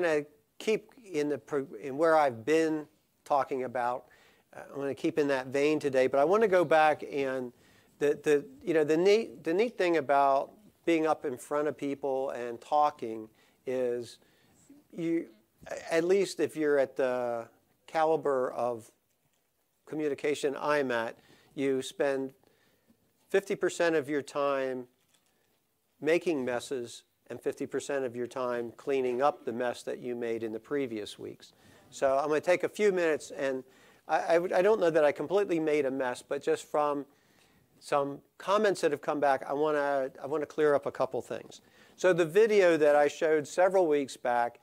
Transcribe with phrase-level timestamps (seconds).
[0.00, 0.26] kind of
[0.58, 2.86] keep in, the, in where I've been
[3.24, 4.04] talking about.
[4.56, 7.02] Uh, I'm going to keep in that vein today, but I want to go back
[7.10, 7.52] and
[7.98, 10.52] the, the, you know, the, neat, the neat thing about
[10.86, 13.28] being up in front of people and talking
[13.66, 14.18] is
[14.96, 15.26] you,
[15.90, 17.48] at least if you're at the
[17.88, 18.90] caliber of
[19.84, 21.18] communication I'm at,
[21.56, 22.30] you spend
[23.32, 24.86] 50% of your time
[26.00, 30.52] making messes and 50% of your time cleaning up the mess that you made in
[30.52, 31.52] the previous weeks.
[31.90, 33.64] So I'm going to take a few minutes, and
[34.06, 37.06] I, I, I, don't know that I completely made a mess, but just from
[37.80, 40.90] some comments that have come back, I want to I want to clear up a
[40.90, 41.60] couple things.
[41.96, 44.60] So the video that I showed several weeks back,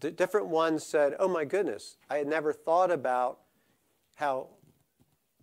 [0.00, 3.38] the different ones said, "Oh my goodness, I had never thought about
[4.14, 4.48] how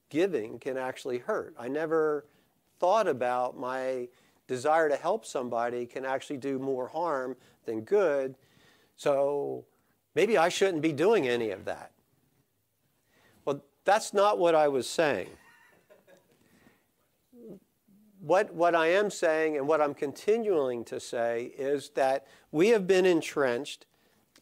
[0.09, 1.55] giving can actually hurt.
[1.57, 2.25] I never
[2.79, 4.07] thought about my
[4.53, 8.35] desire to help somebody can actually do more harm than good.
[8.95, 9.65] So
[10.13, 11.91] maybe I shouldn't be doing any of that.
[13.45, 15.29] Well, that's not what I was saying.
[18.19, 22.85] what, what I am saying and what I'm continuing to say is that we have
[22.85, 23.87] been entrenched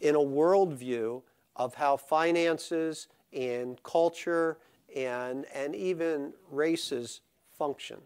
[0.02, 1.22] in a worldview
[1.56, 4.58] of how finances and culture
[4.94, 7.22] and, and even races
[7.58, 7.98] function.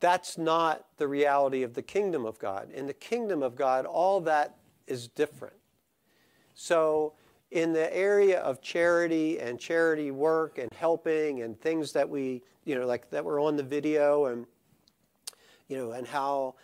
[0.00, 2.70] That's not the reality of the kingdom of God.
[2.72, 4.56] In the kingdom of God, all that
[4.86, 5.56] is different.
[6.54, 7.14] So,
[7.50, 12.76] in the area of charity and charity work and helping and things that we, you
[12.76, 14.46] know, like that were on the video and,
[15.68, 16.54] you know, and how,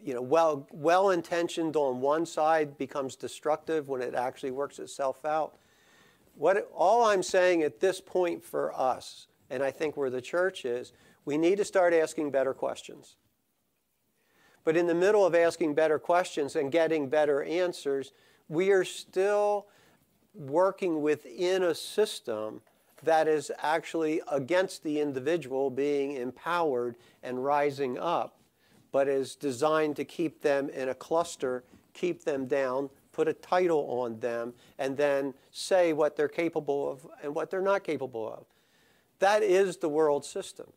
[0.00, 5.24] you know, well, well intentioned on one side becomes destructive when it actually works itself
[5.24, 5.58] out.
[6.36, 10.64] What, all I'm saying at this point for us, and I think where the church
[10.64, 10.92] is,
[11.26, 13.16] we need to start asking better questions.
[14.64, 18.12] But in the middle of asking better questions and getting better answers,
[18.48, 19.66] we are still
[20.34, 22.62] working within a system
[23.02, 28.38] that is actually against the individual being empowered and rising up,
[28.92, 33.86] but is designed to keep them in a cluster, keep them down, put a title
[34.00, 38.46] on them, and then say what they're capable of and what they're not capable of.
[39.18, 40.72] That is the world system.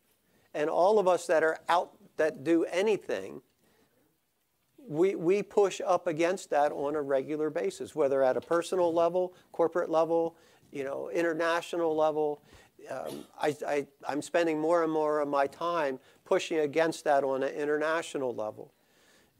[0.54, 3.40] And all of us that are out that do anything,
[4.86, 9.34] we, we push up against that on a regular basis, whether at a personal level,
[9.52, 10.36] corporate level,
[10.72, 12.42] you know, international level.
[12.90, 17.42] Um, I, I, I'm spending more and more of my time pushing against that on
[17.42, 18.72] an international level.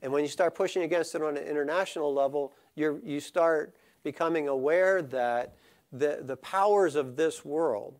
[0.02, 4.48] And when you start pushing against it on an international level, you you start becoming
[4.48, 5.54] aware that
[5.92, 7.98] the, the powers of this world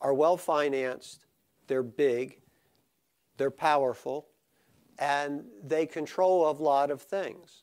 [0.00, 1.26] are well financed,
[1.66, 2.38] they're big,
[3.36, 4.28] they're powerful,
[4.98, 7.62] and they control a lot of things.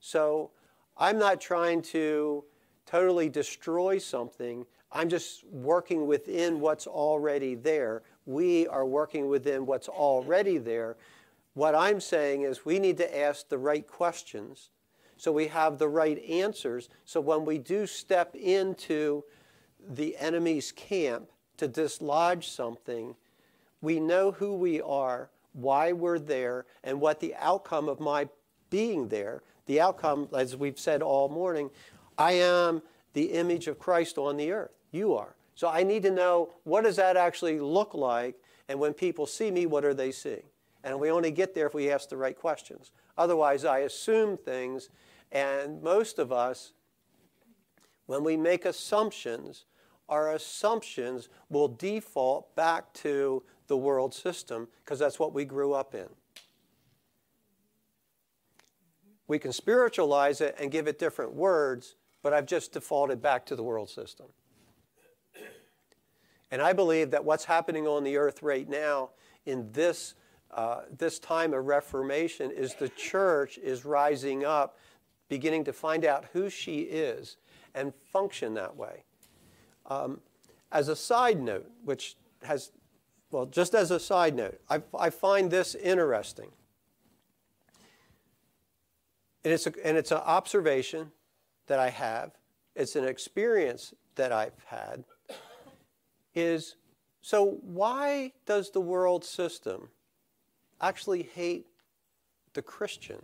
[0.00, 0.50] So
[0.96, 2.44] I'm not trying to
[2.86, 4.66] totally destroy something.
[4.92, 8.02] I'm just working within what's already there.
[8.26, 10.96] We are working within what's already there.
[11.54, 14.70] What I'm saying is we need to ask the right questions
[15.20, 16.88] so we have the right answers.
[17.04, 19.22] So when we do step into
[19.86, 21.28] the enemy's camp,
[21.60, 23.14] to dislodge something,
[23.80, 28.28] we know who we are, why we're there, and what the outcome of my
[28.70, 31.70] being there, the outcome, as we've said all morning,
[32.18, 32.82] I am
[33.12, 34.72] the image of Christ on the earth.
[34.90, 35.34] You are.
[35.54, 38.36] So I need to know what does that actually look like,
[38.68, 40.44] and when people see me, what are they seeing?
[40.82, 42.90] And we only get there if we ask the right questions.
[43.18, 44.88] Otherwise, I assume things,
[45.30, 46.72] and most of us,
[48.06, 49.66] when we make assumptions,
[50.10, 55.94] our assumptions will default back to the world system because that's what we grew up
[55.94, 56.08] in.
[59.28, 63.56] We can spiritualize it and give it different words, but I've just defaulted back to
[63.56, 64.26] the world system.
[66.50, 69.10] And I believe that what's happening on the earth right now
[69.46, 70.14] in this,
[70.50, 74.76] uh, this time of Reformation is the church is rising up,
[75.28, 77.36] beginning to find out who she is
[77.72, 79.04] and function that way.
[79.90, 80.20] Um,
[80.72, 82.70] as a side note, which has,
[83.30, 86.50] well, just as a side note, I, I find this interesting.
[89.44, 91.10] And it's, a, and it's an observation
[91.66, 92.32] that I have,
[92.76, 95.04] it's an experience that I've had,
[96.34, 96.76] is
[97.22, 99.88] so why does the world system
[100.80, 101.66] actually hate
[102.54, 103.22] the Christian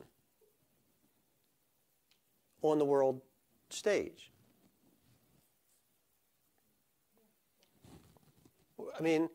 [2.63, 3.21] on the world
[3.71, 4.31] stage?
[8.99, 9.29] I mean,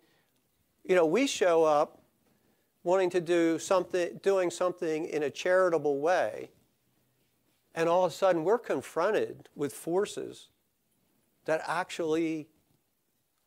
[0.84, 2.02] you know, we show up
[2.84, 6.50] wanting to do something, doing something in a charitable way,
[7.76, 10.50] and all of a sudden we're confronted with forces
[11.46, 12.48] that actually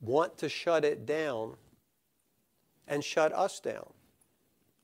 [0.00, 1.54] want to shut it down
[2.86, 3.92] and shut us down.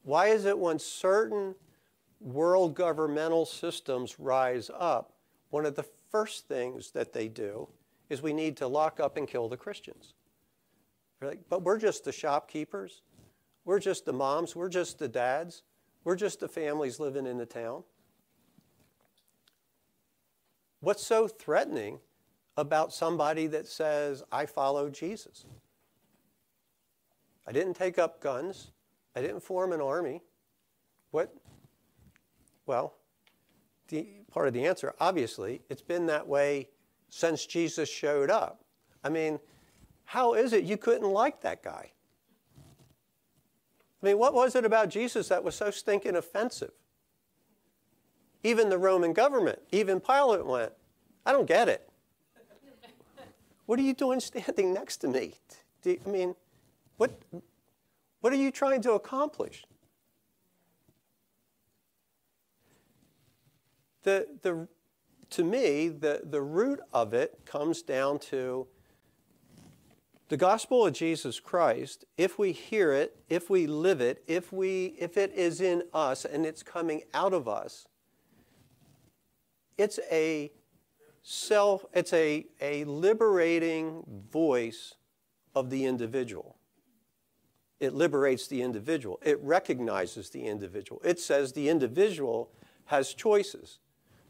[0.02, 1.54] Why is it when certain
[2.20, 5.12] world governmental systems rise up,
[5.50, 7.68] one of the first things that they do
[8.08, 10.14] is we need to lock up and kill the Christians?
[11.22, 13.02] Like, but we're just the shopkeepers.
[13.64, 14.56] We're just the moms.
[14.56, 15.62] We're just the dads.
[16.04, 17.84] We're just the families living in the town.
[20.80, 22.00] What's so threatening
[22.56, 25.44] about somebody that says, I follow Jesus?
[27.46, 28.72] I didn't take up guns.
[29.14, 30.22] I didn't form an army.
[31.10, 31.34] What?
[32.64, 32.94] Well,
[33.88, 36.68] the, part of the answer, obviously, it's been that way
[37.10, 38.64] since Jesus showed up.
[39.04, 39.38] I mean,
[40.10, 41.92] how is it you couldn't like that guy?
[44.02, 46.72] I mean, what was it about Jesus that was so stinking offensive?
[48.42, 50.72] Even the Roman government, even Pilate went,
[51.24, 51.88] I don't get it.
[53.66, 55.34] What are you doing standing next to me?
[55.84, 56.34] You, I mean,
[56.96, 57.12] what,
[58.20, 59.62] what are you trying to accomplish?
[64.02, 64.66] The, the,
[65.30, 68.66] to me, the, the root of it comes down to
[70.30, 72.04] the gospel of Jesus Christ.
[72.16, 76.24] If we hear it, if we live it, if, we, if it is in us
[76.24, 77.88] and it's coming out of us,
[79.76, 80.52] it's a
[81.24, 84.94] self, it's a, a liberating voice
[85.56, 86.56] of the individual.
[87.80, 89.18] It liberates the individual.
[89.24, 91.00] It recognizes the individual.
[91.04, 92.52] It says the individual
[92.84, 93.80] has choices.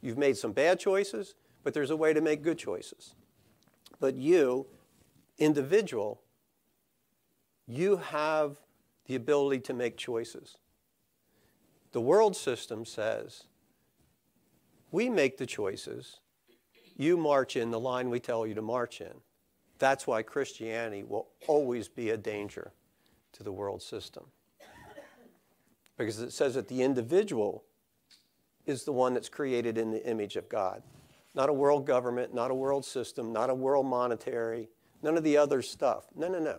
[0.01, 3.15] You've made some bad choices, but there's a way to make good choices.
[3.99, 4.67] But you,
[5.41, 6.23] individual,
[7.67, 8.59] you have
[9.07, 10.59] the ability to make choices.
[11.93, 13.45] The world system says
[14.93, 16.21] we make the choices,
[16.97, 19.15] you march in the line we tell you to march in.
[19.79, 22.73] That's why Christianity will always be a danger
[23.33, 24.25] to the world system.
[25.97, 27.65] Because it says that the individual
[28.67, 30.83] is the one that's created in the image of God.
[31.35, 34.69] Not a world government, not a world system, not a world monetary,
[35.03, 36.07] none of the other stuff.
[36.15, 36.59] No, no, no.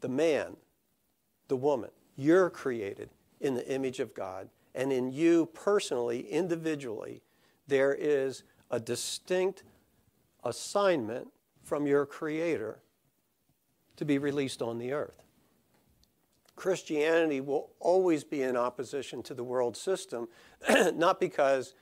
[0.00, 0.56] The man,
[1.48, 4.48] the woman, you're created in the image of God.
[4.74, 7.22] And in you personally, individually,
[7.66, 9.64] there is a distinct
[10.44, 11.28] assignment
[11.62, 12.82] from your Creator
[13.96, 15.22] to be released on the earth.
[16.54, 20.28] Christianity will always be in opposition to the world system,
[20.94, 21.74] not because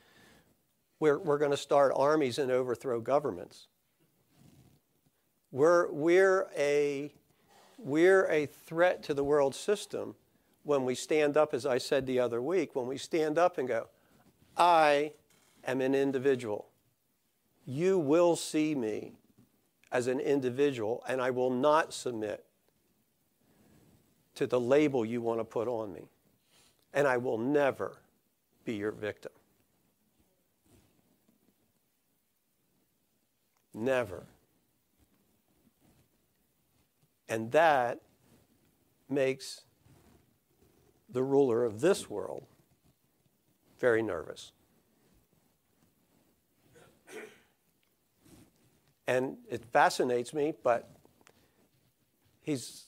[0.99, 3.69] we're, we're going to start armies and overthrow governments.
[5.55, 7.12] We're, we're, a,
[7.79, 10.17] we're a threat to the world system
[10.65, 13.69] when we stand up, as I said the other week, when we stand up and
[13.69, 13.87] go,
[14.56, 15.12] I
[15.65, 16.67] am an individual.
[17.65, 19.12] You will see me
[19.93, 22.45] as an individual, and I will not submit
[24.35, 26.09] to the label you want to put on me.
[26.93, 27.99] And I will never
[28.65, 29.31] be your victim.
[33.73, 34.27] Never.
[37.28, 38.00] And that
[39.08, 39.62] makes
[41.08, 42.46] the ruler of this world
[43.78, 44.52] very nervous.
[49.06, 50.90] And it fascinates me, but
[52.40, 52.84] he's,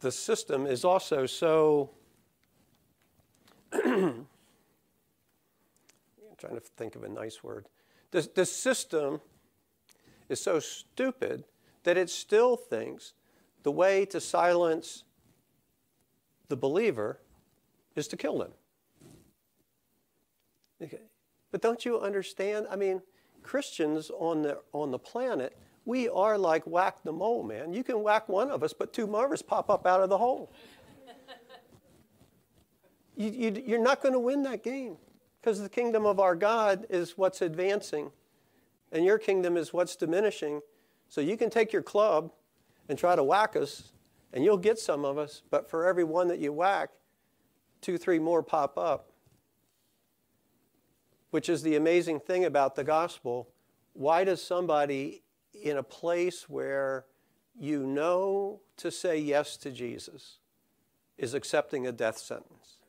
[0.00, 1.90] the system is also so.
[3.72, 4.26] I'm
[6.38, 7.66] trying to think of a nice word.
[8.12, 9.20] The, the system
[10.28, 11.44] is so stupid
[11.82, 13.14] that it still thinks
[13.62, 15.04] the way to silence
[16.48, 17.20] the believer
[17.94, 18.52] is to kill them.
[20.82, 21.00] Okay.
[21.50, 22.66] But don't you understand?
[22.70, 23.02] I mean,
[23.42, 27.72] Christians on the, on the planet, we are like whack the mole, man.
[27.72, 30.52] You can whack one of us, but two more pop up out of the hole.
[33.16, 34.96] you, you, you're not going to win that game
[35.40, 38.12] because the kingdom of our God is what's advancing,
[38.92, 40.60] and your kingdom is what's diminishing.
[41.08, 42.30] So you can take your club
[42.88, 43.92] and try to whack us,
[44.32, 46.90] and you'll get some of us, but for every one that you whack,
[47.80, 49.12] two, three more pop up
[51.32, 53.48] which is the amazing thing about the gospel.
[53.94, 55.22] Why does somebody
[55.54, 57.06] in a place where
[57.58, 60.40] you know to say yes to Jesus
[61.16, 62.82] is accepting a death sentence?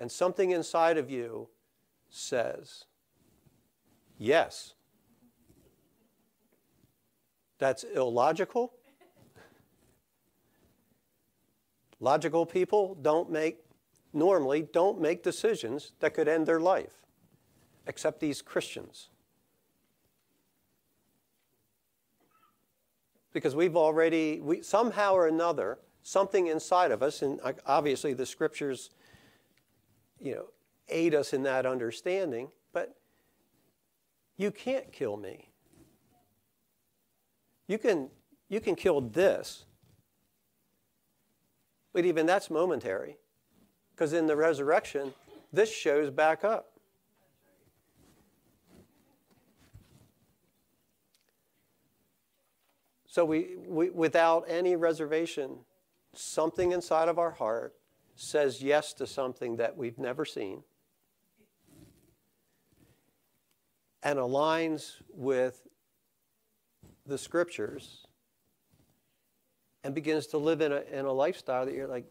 [0.00, 1.50] And something inside of you
[2.08, 2.86] says,
[4.18, 4.74] yes.
[7.60, 8.72] That's illogical.
[12.00, 13.58] Logical people don't make,
[14.14, 17.04] normally, don't make decisions that could end their life,
[17.86, 19.10] except these Christians.
[23.34, 28.24] Because we've already, we, somehow or another, something inside of us, and uh, obviously the
[28.24, 28.88] scriptures,
[30.18, 30.46] you know,
[30.88, 32.96] aid us in that understanding, but
[34.38, 35.49] you can't kill me.
[37.70, 38.08] You can,
[38.48, 39.64] you can kill this,
[41.92, 43.16] but even that's momentary.
[43.94, 45.14] Because in the resurrection,
[45.52, 46.72] this shows back up.
[53.06, 55.58] So, we, we, without any reservation,
[56.12, 57.76] something inside of our heart
[58.16, 60.64] says yes to something that we've never seen
[64.02, 65.68] and aligns with
[67.10, 68.06] the scriptures
[69.84, 72.04] and begins to live in a, in a lifestyle that you're like,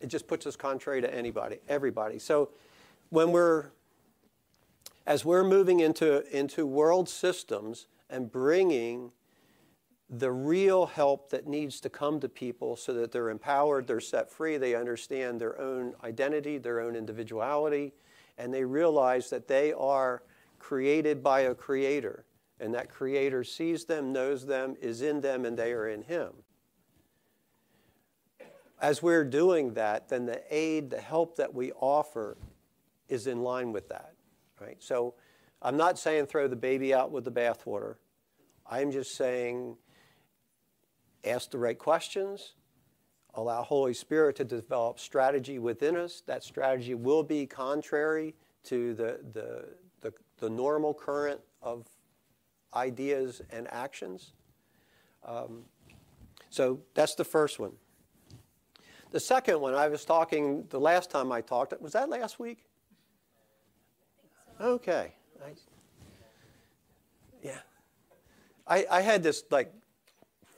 [0.00, 2.18] it just puts us contrary to anybody, everybody.
[2.18, 2.50] So
[3.10, 3.66] when we're,
[5.06, 9.12] as we're moving into, into world systems and bringing
[10.10, 14.30] the real help that needs to come to people so that they're empowered, they're set
[14.30, 17.92] free, they understand their own identity, their own individuality,
[18.38, 20.22] and they realize that they are
[20.58, 22.24] created by a creator,
[22.60, 26.32] and that creator sees them, knows them, is in them, and they are in him
[28.80, 32.36] as we're doing that, then the aid, the help that we offer
[33.08, 34.12] is in line with that,
[34.60, 34.76] right?
[34.80, 35.14] So
[35.60, 37.96] I'm not saying throw the baby out with the bathwater.
[38.70, 39.76] I'm just saying
[41.24, 42.54] ask the right questions,
[43.34, 46.22] allow Holy Spirit to develop strategy within us.
[46.26, 48.34] That strategy will be contrary
[48.64, 49.68] to the, the,
[50.00, 51.86] the, the normal current of
[52.74, 54.32] ideas and actions.
[55.24, 55.64] Um,
[56.50, 57.72] so that's the first one.
[59.10, 62.64] The second one, I was talking the last time I talked, was that last week?
[64.60, 65.14] Okay.
[65.44, 65.50] I,
[67.42, 67.58] yeah.
[68.66, 69.72] I, I had this like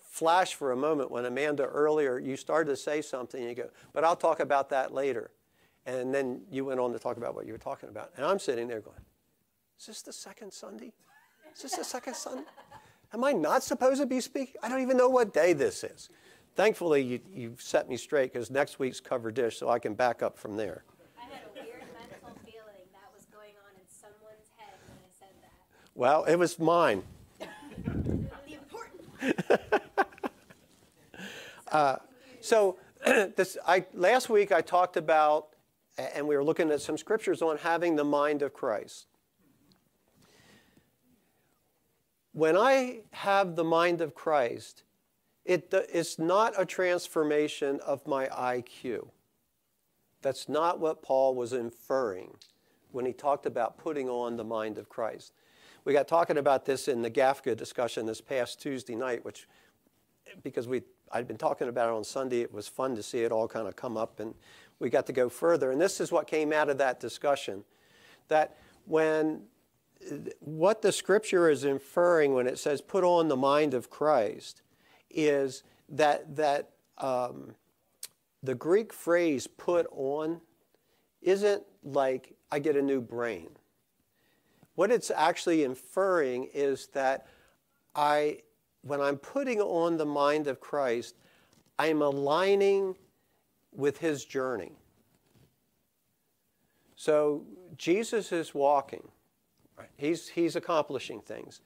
[0.01, 3.71] flash for a moment when Amanda earlier, you started to say something, and you go,
[3.93, 5.31] but I'll talk about that later.
[5.87, 8.11] And then you went on to talk about what you were talking about.
[8.17, 9.01] And I'm sitting there going,
[9.79, 10.93] is this the second Sunday?
[11.55, 12.45] Is this the second Sunday?
[13.13, 14.55] Am I not supposed to be speaking?
[14.63, 16.11] I don't even know what day this is.
[16.55, 20.23] Thankfully, you, you set me straight because next week's cover dish, so I can back
[20.23, 20.85] up from there.
[21.19, 25.09] I had a weird mental feeling that was going on in someone's head when I
[25.19, 25.53] said that.
[25.95, 27.03] Well, it was mine.
[27.39, 29.01] the important
[31.73, 31.97] uh,
[32.41, 32.77] so
[33.37, 35.49] this, I, last week I talked about,
[35.99, 39.07] and we were looking at some scriptures on having the mind of Christ.
[42.33, 44.85] When I have the mind of Christ,
[45.45, 49.09] it, it's not a transformation of my IQ.
[50.23, 52.37] That's not what Paul was inferring
[52.93, 55.33] when he talked about putting on the mind of Christ.
[55.85, 59.49] We got talking about this in the GAFCA discussion this past Tuesday night, which,
[60.43, 63.33] because we, I'd been talking about it on Sunday, it was fun to see it
[63.33, 64.35] all kind of come up, and
[64.79, 65.71] we got to go further.
[65.71, 67.65] And this is what came out of that discussion
[68.29, 69.43] that when
[70.41, 74.63] what the scripture is inferring when it says put on the mind of Christ
[75.11, 77.55] is that, that um,
[78.43, 80.41] the Greek phrase put on
[81.23, 83.51] isn't like I get a new brain.
[84.75, 87.27] What it's actually inferring is that
[87.95, 88.39] I,
[88.83, 91.17] when I'm putting on the mind of Christ,
[91.79, 92.97] I'm aligning
[93.73, 94.73] with his journey.
[96.97, 97.45] So
[97.77, 99.09] Jesus is walking,
[99.97, 101.61] he's, he's accomplishing things.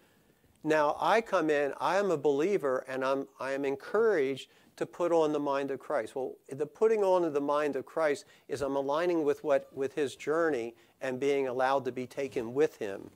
[0.63, 5.13] Now I come in, I am a believer, and I'm, I am encouraged to put
[5.13, 6.17] on the mind of Christ.
[6.17, 9.95] Well, the putting on of the mind of Christ is I'm aligning with what with
[9.95, 13.11] his journey and being allowed to be taken with him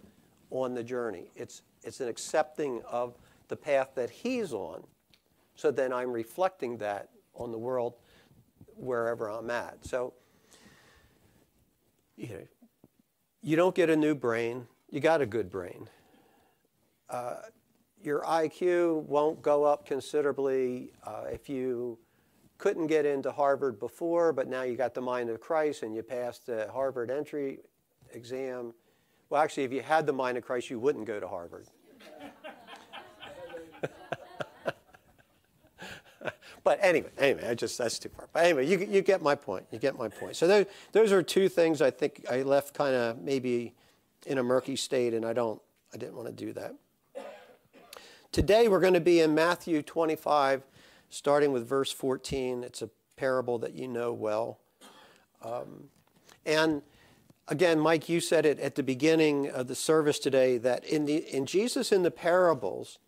[0.50, 1.30] on the journey.
[1.34, 3.16] It's it's an accepting of
[3.48, 4.84] the path that he's on.
[5.56, 7.94] So then I'm reflecting that on the world
[8.76, 9.84] wherever I'm at.
[9.84, 10.14] So
[12.16, 12.46] you know,
[13.42, 15.88] you don't get a new brain, you got a good brain
[17.10, 17.36] uh,
[18.02, 21.98] your IQ won't go up considerably uh, if you
[22.58, 26.02] couldn't get into Harvard before, but now you got the mind of Christ and you
[26.02, 27.60] passed the Harvard entry
[28.12, 28.74] exam.
[29.30, 31.66] Well, actually, if you had the mind of Christ, you wouldn't go to Harvard.
[36.64, 38.28] but anyway, anyway, I just that's too far.
[38.32, 39.66] But anyway, you, you get my point.
[39.70, 40.36] You get my point.
[40.36, 43.74] So those, those are two things I think I left kind of maybe
[44.26, 45.60] in a murky state, and I don't,
[45.92, 46.74] I didn't want to do that.
[48.30, 50.62] Today we're going to be in Matthew 25,
[51.08, 52.62] starting with verse 14.
[52.62, 54.60] It's a parable that you know well.
[55.42, 55.88] Um,
[56.44, 56.82] and
[57.48, 61.16] again, Mike, you said it at the beginning of the service today that in, the,
[61.16, 62.98] in Jesus in the parables,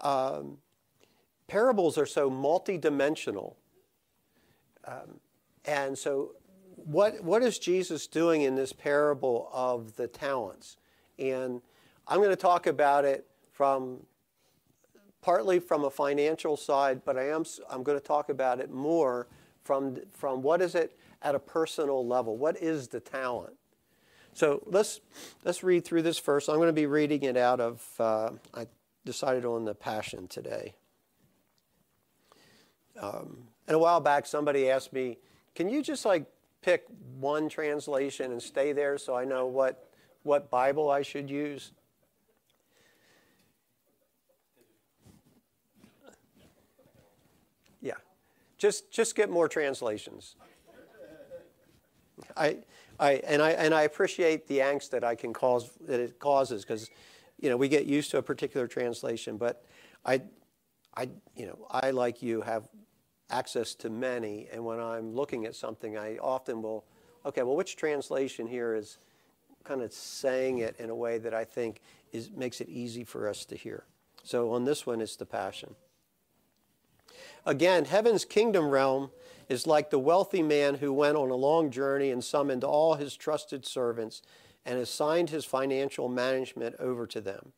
[0.00, 0.58] um,
[1.46, 3.54] parables are so multidimensional.
[4.86, 5.20] Um,
[5.66, 6.32] and so,
[6.90, 10.76] what, what is Jesus doing in this parable of the talents?
[11.18, 11.62] And
[12.08, 14.00] I'm going to talk about it from
[15.22, 19.28] partly from a financial side, but I am I'm going to talk about it more
[19.62, 22.36] from from what is it at a personal level?
[22.36, 23.54] What is the talent?
[24.32, 25.00] So let's
[25.44, 26.48] let's read through this first.
[26.48, 28.66] I'm going to be reading it out of uh, I
[29.04, 30.74] decided on the Passion today.
[33.00, 35.18] Um, and a while back, somebody asked me,
[35.54, 36.26] "Can you just like
[36.62, 36.84] pick
[37.18, 39.88] one translation and stay there so I know what
[40.22, 41.72] what Bible I should use?"
[47.80, 47.94] Yeah,
[48.58, 50.36] just just get more translations.
[52.36, 52.58] I,
[52.98, 56.64] I and I and I appreciate the angst that I can cause that it causes
[56.64, 56.90] because,
[57.38, 59.64] you know, we get used to a particular translation, but
[60.04, 60.22] I,
[60.96, 62.68] I you know I like you have
[63.30, 66.84] access to many, and when I'm looking at something, I often will,
[67.24, 68.98] okay, well, which translation here is
[69.64, 71.80] kind of saying it in a way that I think
[72.12, 73.84] is makes it easy for us to hear.
[74.22, 75.74] So on this one, it's the Passion.
[77.46, 79.10] Again, heaven's kingdom realm
[79.48, 83.16] is like the wealthy man who went on a long journey and summoned all his
[83.16, 84.22] trusted servants
[84.64, 87.52] and assigned his financial management over to them.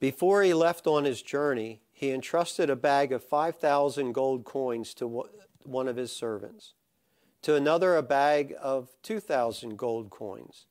[0.00, 5.24] Before he left on his journey, he entrusted a bag of 5,000 gold coins to
[5.64, 6.74] one of his servants,
[7.42, 10.66] to another a bag of 2,000 gold coins,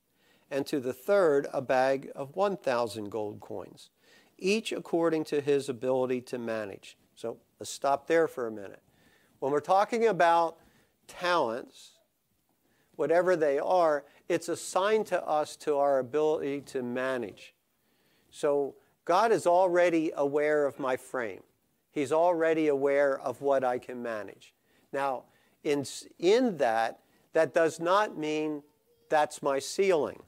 [0.49, 3.89] and to the third a bag of 1,000 gold coins,
[4.37, 6.97] each according to his ability to manage.
[7.15, 8.81] So let's stop there for a minute.
[9.39, 10.57] When we're talking about
[11.07, 11.91] talents,
[12.95, 17.53] whatever they are, it's assigned to us to our ability to manage.
[18.29, 18.75] So
[19.07, 21.39] God is already aware of my frame.
[21.91, 24.53] He's already aware of what I can manage.
[24.91, 25.23] Now,
[25.63, 25.85] in,
[26.19, 26.99] in that,
[27.31, 28.63] that does not mean
[29.09, 30.21] that's my ceiling.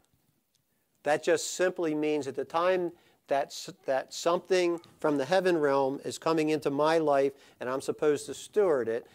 [1.03, 2.93] That just simply means at the time
[3.27, 3.53] that,
[3.85, 8.33] that something from the heaven realm is coming into my life and I'm supposed to
[8.33, 9.05] steward it,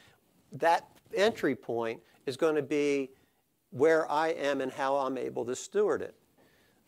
[0.53, 3.13] that entry point is going to be
[3.71, 6.15] where I am and how I'm able to steward it.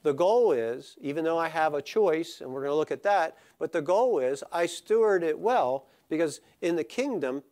[0.02, 3.02] The goal is, even though I have a choice, and we're going to look at
[3.02, 7.42] that, but the goal is I steward it well because in the kingdom,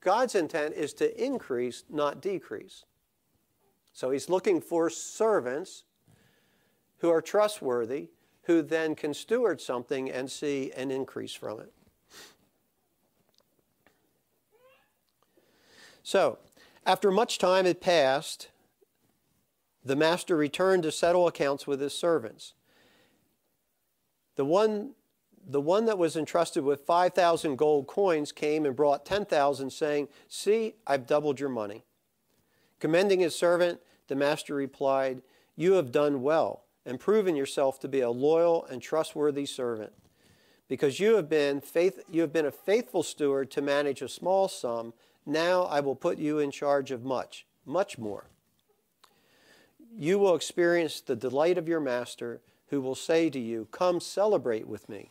[0.00, 2.84] God's intent is to increase, not decrease.
[3.92, 5.84] So he's looking for servants
[6.98, 8.10] who are trustworthy,
[8.44, 11.72] who then can steward something and see an increase from it.
[16.04, 16.38] So,
[16.84, 18.48] after much time had passed,
[19.84, 22.54] the master returned to settle accounts with his servants.
[24.36, 24.92] The one,
[25.46, 30.74] the one that was entrusted with 5,000 gold coins came and brought 10,000, saying, See,
[30.86, 31.84] I've doubled your money.
[32.78, 35.22] Commending his servant, the master replied,
[35.56, 39.92] You have done well and proven yourself to be a loyal and trustworthy servant.
[40.68, 44.48] Because you have been faith, you have been a faithful steward to manage a small
[44.48, 48.26] sum, now I will put you in charge of much, much more.
[49.98, 54.66] You will experience the delight of your master, who will say to you, Come celebrate
[54.66, 55.10] with me.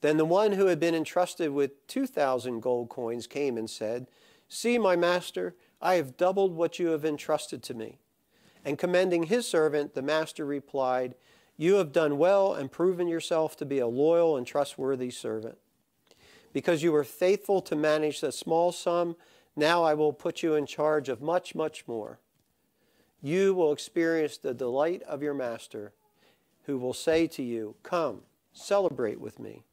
[0.00, 4.08] Then the one who had been entrusted with 2,000 gold coins came and said,
[4.48, 7.98] See, my master, I have doubled what you have entrusted to me.
[8.64, 11.14] And commending his servant, the master replied,
[11.56, 15.58] You have done well and proven yourself to be a loyal and trustworthy servant.
[16.52, 19.16] Because you were faithful to manage a small sum,
[19.54, 22.18] now I will put you in charge of much, much more.
[23.22, 25.92] You will experience the delight of your master,
[26.64, 29.64] who will say to you, Come, celebrate with me.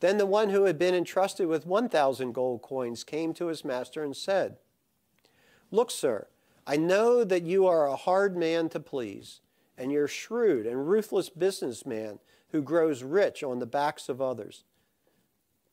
[0.00, 4.02] Then the one who had been entrusted with 1,000 gold coins came to his master
[4.02, 4.56] and said,
[5.70, 6.28] Look, sir,
[6.66, 9.40] I know that you are a hard man to please,
[9.78, 12.18] and you're a shrewd and ruthless businessman
[12.50, 14.64] who grows rich on the backs of others.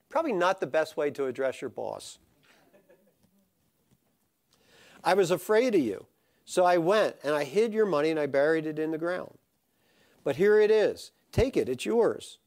[0.09, 2.19] Probably not the best way to address your boss.
[5.03, 6.05] I was afraid of you,
[6.45, 9.37] so I went and I hid your money and I buried it in the ground.
[10.23, 11.11] But here it is.
[11.31, 12.37] Take it, it's yours.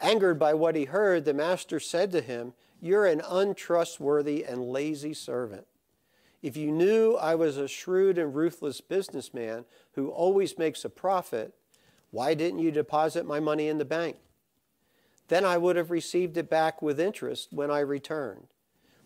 [0.00, 5.14] Angered by what he heard, the master said to him, You're an untrustworthy and lazy
[5.14, 5.66] servant.
[6.42, 11.54] If you knew I was a shrewd and ruthless businessman who always makes a profit,
[12.10, 14.16] why didn't you deposit my money in the bank?
[15.28, 18.46] Then I would have received it back with interest when I returned.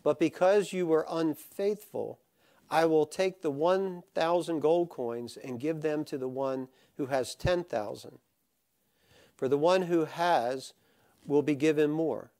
[0.03, 2.19] But because you were unfaithful,
[2.71, 7.35] I will take the 1,000 gold coins and give them to the one who has
[7.35, 8.19] 10,000.
[9.35, 10.73] For the one who has
[11.27, 12.31] will be given more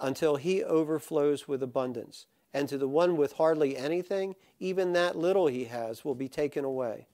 [0.00, 2.26] until he overflows with abundance.
[2.54, 6.64] And to the one with hardly anything, even that little he has will be taken
[6.64, 7.06] away.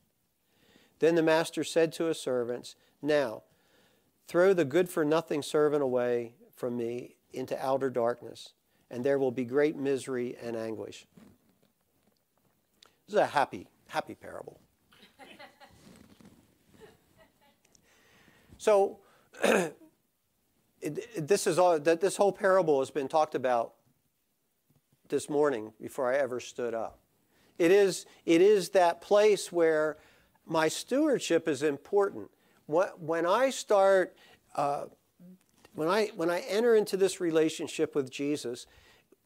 [0.99, 3.45] Then the master said to his servants, Now,
[4.27, 8.53] throw the good for nothing servant away from me into outer darkness,
[8.91, 11.07] and there will be great misery and anguish.
[13.09, 14.61] This is a happy, happy parable.
[18.59, 18.99] so,
[19.43, 19.79] it,
[20.83, 23.73] it, this is all that this whole parable has been talked about
[25.09, 26.99] this morning before I ever stood up.
[27.59, 29.97] It is, it is that place where
[30.45, 32.31] my stewardship is important.
[32.67, 34.19] When I start,
[34.55, 34.85] uh,
[35.75, 38.67] when, I, when I enter into this relationship with Jesus,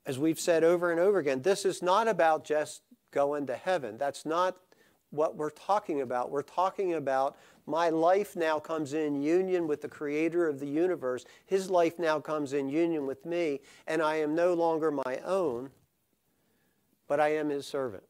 [0.07, 3.96] as we've said over and over again, this is not about just going into heaven.
[3.96, 4.57] That's not
[5.11, 6.31] what we're talking about.
[6.31, 11.25] We're talking about my life now comes in union with the creator of the universe.
[11.46, 15.70] His life now comes in union with me, and I am no longer my own,
[17.07, 18.03] but I am his servant.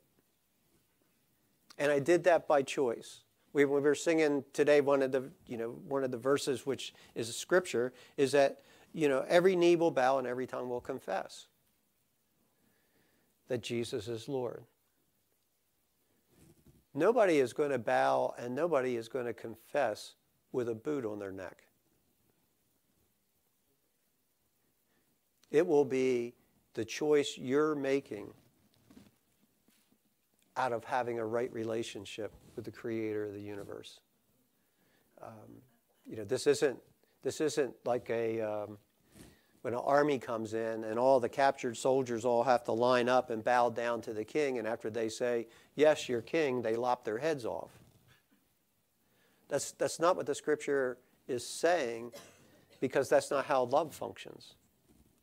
[1.77, 3.25] And I did that by choice.
[3.53, 6.95] We, we were singing today one of the, you know, one of the verses which
[7.15, 8.63] is a scripture is that,
[8.95, 11.49] you know, every knee will bow and every tongue will confess
[13.49, 14.65] that Jesus is Lord.
[16.95, 20.15] Nobody is going to bow and nobody is going to confess
[20.53, 21.65] with a boot on their neck.
[25.51, 26.35] It will be
[26.75, 28.33] the choice you're making
[30.57, 34.01] out of having a right relationship with the creator of the universe.
[35.23, 35.63] Um,
[36.07, 36.79] you know, this isn't,
[37.23, 38.79] this isn't like a, um,
[39.63, 43.31] when an army comes in and all the captured soldiers all have to line up
[43.31, 47.05] and bow down to the king, and after they say, Yes, you're king, they lop
[47.05, 47.71] their heads off.
[49.49, 52.13] That's, that's not what the scripture is saying
[52.81, 54.55] because that's not how love functions.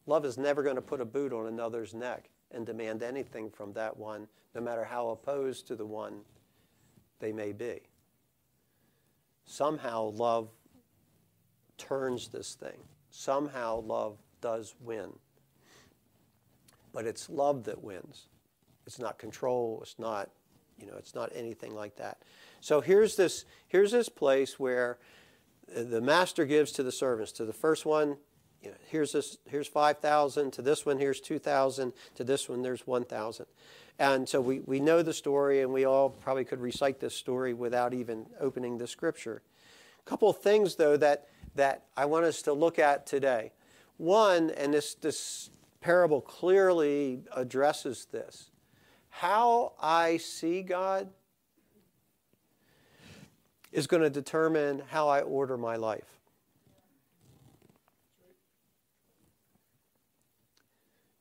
[0.06, 3.74] Love is never going to put a boot on another's neck and demand anything from
[3.74, 6.22] that one, no matter how opposed to the one
[7.20, 7.82] they may be.
[9.46, 10.50] Somehow, love
[11.78, 12.78] turns this thing.
[13.12, 15.12] Somehow, love does win.
[16.94, 18.28] But it's love that wins.
[18.88, 19.80] It's not control.
[19.84, 20.30] It's not,
[20.80, 22.20] you know, it's not anything like that.
[22.62, 24.98] So here's this, here's this place where
[25.68, 27.32] the master gives to the servants.
[27.34, 28.18] To the first one,
[28.62, 30.52] you know, here's this, here's 5,000.
[30.52, 31.94] To this one, here's 2,000.
[32.16, 33.46] To this one, there's 1,000.
[34.00, 37.54] And so we, we know the story, and we all probably could recite this story
[37.54, 39.42] without even opening the scripture.
[40.06, 43.52] A couple of things, though, that, that I want us to look at today.
[43.98, 45.50] One, and this, this
[45.82, 48.52] parable clearly addresses this
[49.20, 51.10] how I see God
[53.74, 56.08] is going to determine how I order my life.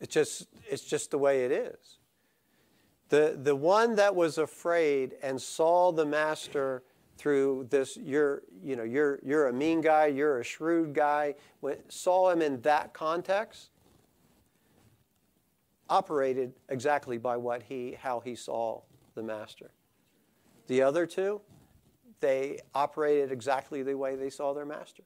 [0.00, 1.98] It's just, it's just the way it is.
[3.08, 6.84] The, the one that was afraid and saw the master
[7.16, 11.34] through this you're you know you're you're a mean guy you're a shrewd guy
[11.88, 13.70] saw him in that context
[15.90, 18.80] operated exactly by what he how he saw
[19.14, 19.70] the master.
[20.66, 21.40] The other two
[22.20, 25.04] they operated exactly the way they saw their master.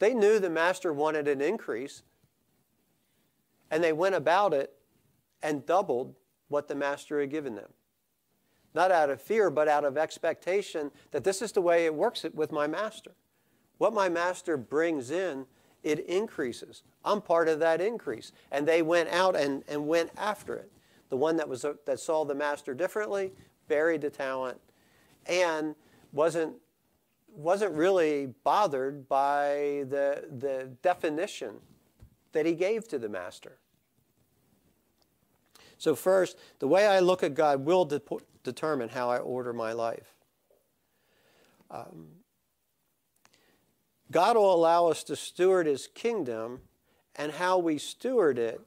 [0.00, 2.02] They knew the master wanted an increase
[3.70, 4.74] and they went about it
[5.42, 6.16] and doubled
[6.48, 7.70] what the master had given them.
[8.74, 12.24] Not out of fear, but out of expectation that this is the way it works
[12.34, 13.12] with my master.
[13.78, 15.46] What my master brings in,
[15.82, 16.82] it increases.
[17.04, 18.32] I'm part of that increase.
[18.50, 20.70] And they went out and, and went after it.
[21.08, 23.32] The one that, was, that saw the master differently
[23.68, 24.60] buried the talent
[25.26, 25.74] and
[26.12, 26.54] wasn't,
[27.34, 31.56] wasn't really bothered by the, the definition
[32.32, 33.58] that he gave to the master.
[35.78, 38.02] So, first, the way I look at God will de-
[38.44, 40.14] determine how I order my life.
[41.70, 42.08] Um,
[44.10, 46.60] God will allow us to steward His kingdom,
[47.16, 48.60] and how we steward it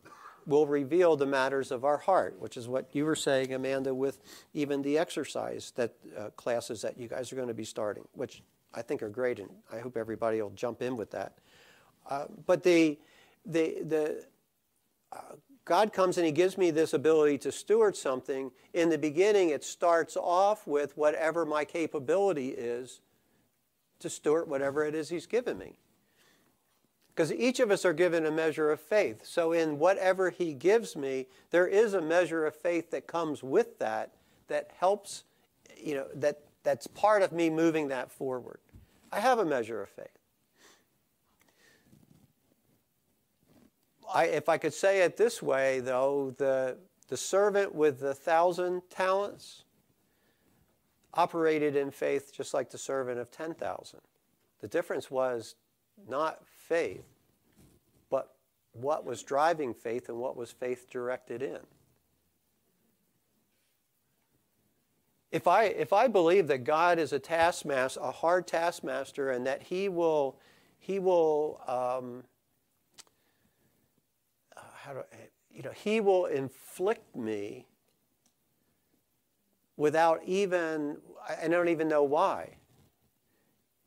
[0.46, 4.20] will reveal the matters of our heart, which is what you were saying, Amanda, with
[4.54, 8.44] even the exercise that uh, classes that you guys are going to be starting, which
[8.74, 11.38] I think are great, and I hope everybody will jump in with that.
[12.10, 12.98] Uh, but the
[13.46, 14.26] the the
[15.12, 18.52] uh, God comes and He gives me this ability to steward something.
[18.74, 23.00] In the beginning, it starts off with whatever my capability is
[24.04, 25.78] to steward whatever it is He's given me.
[27.10, 29.26] Because each of us are given a measure of faith.
[29.26, 33.80] So, in whatever He gives me, there is a measure of faith that comes with
[33.80, 34.14] that
[34.48, 35.24] that helps,
[35.78, 38.60] you know, that, that's part of me moving that forward.
[39.12, 40.08] I have a measure of faith.
[44.14, 48.82] I, if I could say it this way, though, the, the servant with the thousand
[48.90, 49.64] talents
[51.14, 54.00] operated in faith just like the servant of 10,000.
[54.62, 55.56] The difference was
[56.08, 57.06] not faith,
[58.10, 58.34] but
[58.74, 61.60] what was driving faith and what was faith directed in.
[65.32, 69.64] If I, if I believe that God is a taskmaster, a hard taskmaster, and that
[69.64, 70.38] He will,
[70.80, 72.24] he will um,
[74.56, 75.02] uh, how do,
[75.52, 77.66] you know, He will inflict me
[79.78, 82.58] without even, I don't even know why.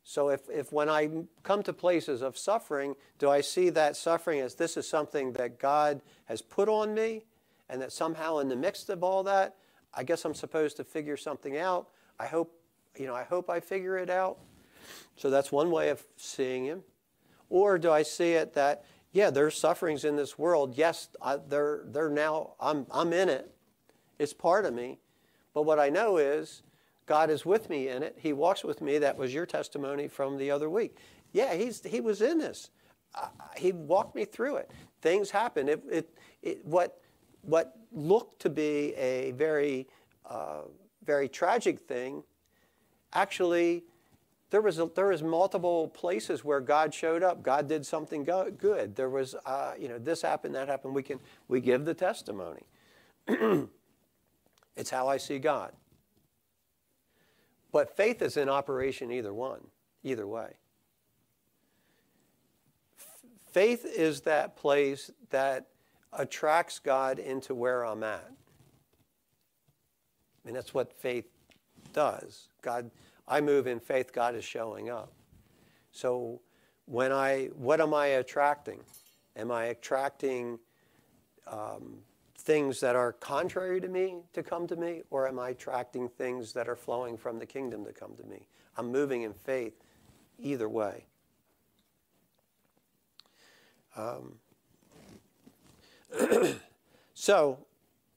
[0.03, 1.09] So if, if when I
[1.43, 5.59] come to places of suffering, do I see that suffering as this is something that
[5.59, 7.25] God has put on me
[7.69, 9.55] and that somehow in the midst of all that,
[9.93, 11.89] I guess I'm supposed to figure something out.
[12.19, 12.53] I hope,
[12.97, 14.37] you know, I hope I figure it out.
[15.17, 16.83] So that's one way of seeing him.
[17.49, 20.77] Or do I see it that, yeah, there's sufferings in this world.
[20.77, 23.53] Yes, I, they're, they're now, I'm, I'm in it.
[24.19, 24.99] It's part of me.
[25.57, 26.61] But what I know is
[27.07, 28.15] God is with me in it.
[28.19, 28.99] He walks with me.
[28.99, 30.97] That was your testimony from the other week.
[31.33, 32.69] Yeah, he's, he was in this.
[33.15, 34.69] Uh, he walked me through it.
[35.01, 35.67] Things happen.
[35.67, 37.01] It, it, it, what,
[37.41, 39.87] what looked to be a very,
[40.29, 40.61] uh,
[41.03, 42.21] very tragic thing,
[43.13, 43.83] actually,
[44.51, 47.41] there was, a, there was multiple places where God showed up.
[47.41, 48.95] God did something go- good.
[48.95, 50.93] There was, uh, you know, this happened, that happened.
[50.93, 52.61] We can, we give the testimony.
[54.77, 55.73] it's how I see God.
[57.71, 59.61] But faith is in operation either one,
[60.03, 60.53] either way.
[63.51, 65.67] Faith is that place that
[66.13, 68.31] attracts God into where I'm at.
[70.45, 71.25] And that's what faith
[71.91, 72.47] does.
[72.61, 72.89] God,
[73.27, 75.11] I move in faith, God is showing up.
[75.91, 76.39] So
[76.85, 78.79] when I, what am I attracting?
[79.35, 80.59] Am I attracting
[81.47, 81.97] um,
[82.47, 86.53] things that are contrary to me to come to me, or am I attracting things
[86.53, 88.47] that are flowing from the kingdom to come to me?
[88.77, 89.73] I'm moving in faith
[90.39, 91.07] either way.
[93.97, 94.35] Um,
[97.13, 97.59] so,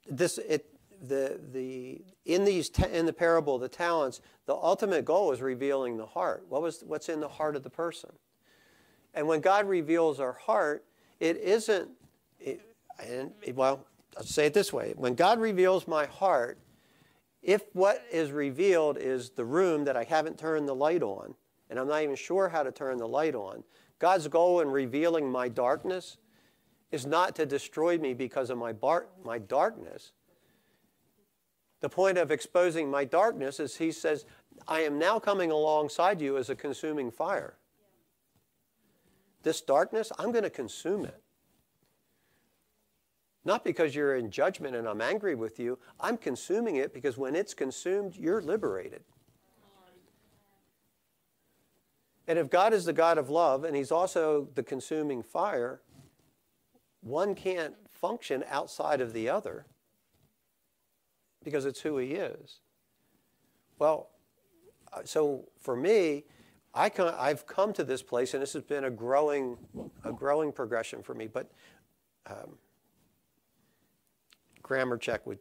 [0.08, 0.66] this it
[1.08, 6.06] the the in these in the parable the talents, the ultimate goal is revealing the
[6.06, 6.44] heart.
[6.48, 8.10] What was what's in the heart of the person,
[9.12, 10.84] and when God reveals our heart,
[11.18, 11.90] it isn't.
[12.38, 12.60] It,
[13.02, 13.86] and well,
[14.16, 16.58] I'll say it this way when God reveals my heart,
[17.42, 21.34] if what is revealed is the room that I haven't turned the light on,
[21.70, 23.62] and I'm not even sure how to turn the light on,
[23.98, 26.18] God's goal in revealing my darkness
[26.90, 30.12] is not to destroy me because of my, bar- my darkness.
[31.80, 34.26] The point of exposing my darkness is He says,
[34.68, 37.56] I am now coming alongside you as a consuming fire.
[39.42, 41.22] This darkness, I'm going to consume it.
[43.44, 45.78] Not because you're in judgment and I'm angry with you.
[45.98, 49.02] I'm consuming it because when it's consumed, you're liberated.
[52.28, 55.80] And if God is the God of love and He's also the consuming fire,
[57.00, 59.66] one can't function outside of the other
[61.42, 62.60] because it's who He is.
[63.78, 64.10] Well,
[64.92, 66.24] uh, so for me,
[66.72, 69.56] I have come to this place, and this has been a growing,
[70.04, 71.26] a growing progression for me.
[71.26, 71.50] But
[72.26, 72.58] um,
[74.70, 75.40] grammar check would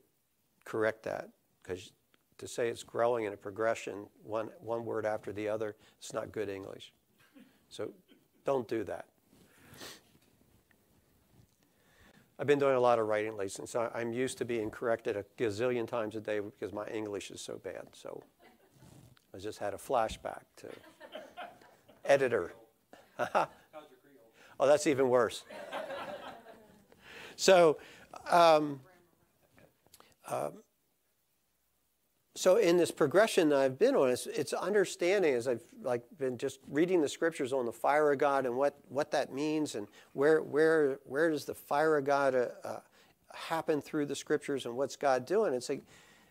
[0.66, 1.30] correct that
[1.62, 1.92] because
[2.40, 6.32] to say it's growing in a progression, one, one word after the other, it's not
[6.32, 6.92] good English.
[7.68, 7.92] So
[8.44, 9.06] don't do that.
[12.40, 15.24] I've been doing a lot of writing lately, so I'm used to being corrected a
[15.38, 17.86] gazillion times a day because my English is so bad.
[17.94, 18.24] So
[19.36, 20.70] I just had a flashback to
[22.04, 22.54] editor.
[23.20, 23.48] oh,
[24.60, 25.44] that's even worse.
[27.36, 27.78] so,
[28.32, 28.80] um,
[30.30, 30.54] um,
[32.36, 36.38] so in this progression that I've been on, it's, it's, understanding as I've like been
[36.38, 39.88] just reading the scriptures on the fire of God and what, what that means and
[40.14, 42.80] where, where, where does the fire of God uh, uh,
[43.34, 45.54] happen through the scriptures and what's God doing.
[45.54, 45.84] It's like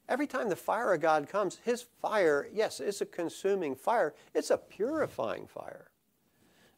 [0.08, 4.14] every time the fire of God comes, his fire, yes, it's a consuming fire.
[4.34, 5.90] It's a purifying fire.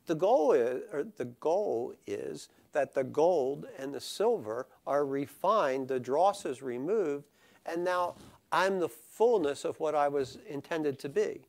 [0.06, 5.88] The goal is, or the goal is that the gold and the silver are refined,
[5.88, 7.24] the dross is removed,
[7.66, 8.14] and now
[8.52, 11.42] I'm the fullness of what I was intended to be.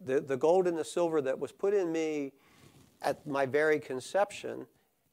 [0.00, 2.32] The, the gold and the silver that was put in me
[3.02, 4.66] at my very conception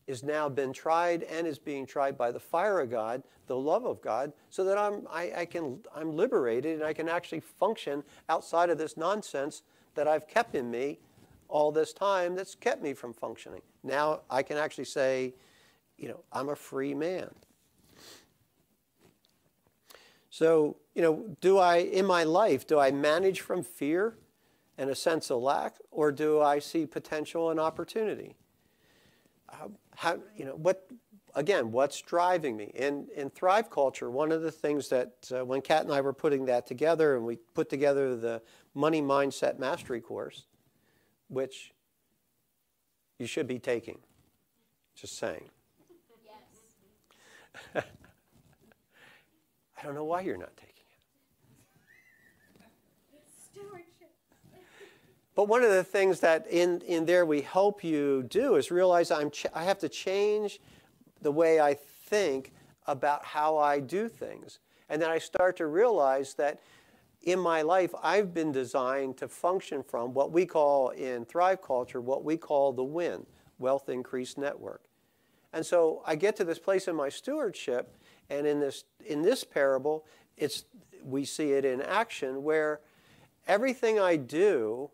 [0.08, 3.86] is now been tried and is being tried by the fire of God, the love
[3.86, 8.04] of God, so that I'm, I, I can, I'm liberated and I can actually function
[8.28, 9.64] outside of this nonsense
[9.96, 11.00] that I've kept in me
[11.48, 13.62] all this time that's kept me from functioning.
[13.84, 15.34] Now I can actually say,
[15.98, 17.30] you know, I'm a free man.
[20.30, 24.18] So, you know, do I, in my life, do I manage from fear
[24.80, 28.36] and a sense of lack, or do I see potential and opportunity?
[29.48, 30.88] Uh, how, you know, what,
[31.36, 32.72] again, what's driving me?
[32.74, 36.14] In, in Thrive Culture, one of the things that uh, when Kat and I were
[36.14, 38.42] putting that together and we put together the
[38.74, 40.46] Money Mindset Mastery course,
[41.28, 41.74] which
[43.20, 44.00] you should be taking,
[44.96, 45.50] just saying.
[47.74, 47.84] Yes.
[49.78, 50.74] I don't know why you're not taking it.
[53.52, 54.12] Stewardship.
[55.36, 59.12] But one of the things that in, in there we help you do is realize
[59.12, 60.60] I'm ch- I have to change
[61.22, 62.54] the way I think
[62.88, 64.60] about how I do things.
[64.90, 66.60] And then I start to realize that
[67.24, 72.02] in my life, I've been designed to function from what we call in Thrive Culture,
[72.02, 73.26] what we call the WIN,
[73.60, 74.82] Wealth Increase Network.
[75.54, 77.96] And so I get to this place in my stewardship
[78.30, 80.06] and in this, in this parable,
[80.36, 80.66] it's,
[81.04, 82.82] we see it in action where
[83.48, 84.90] everything I do,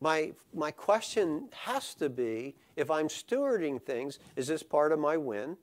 [0.00, 5.16] my, my question has to be if I'm stewarding things, is this part of my
[5.16, 5.56] win?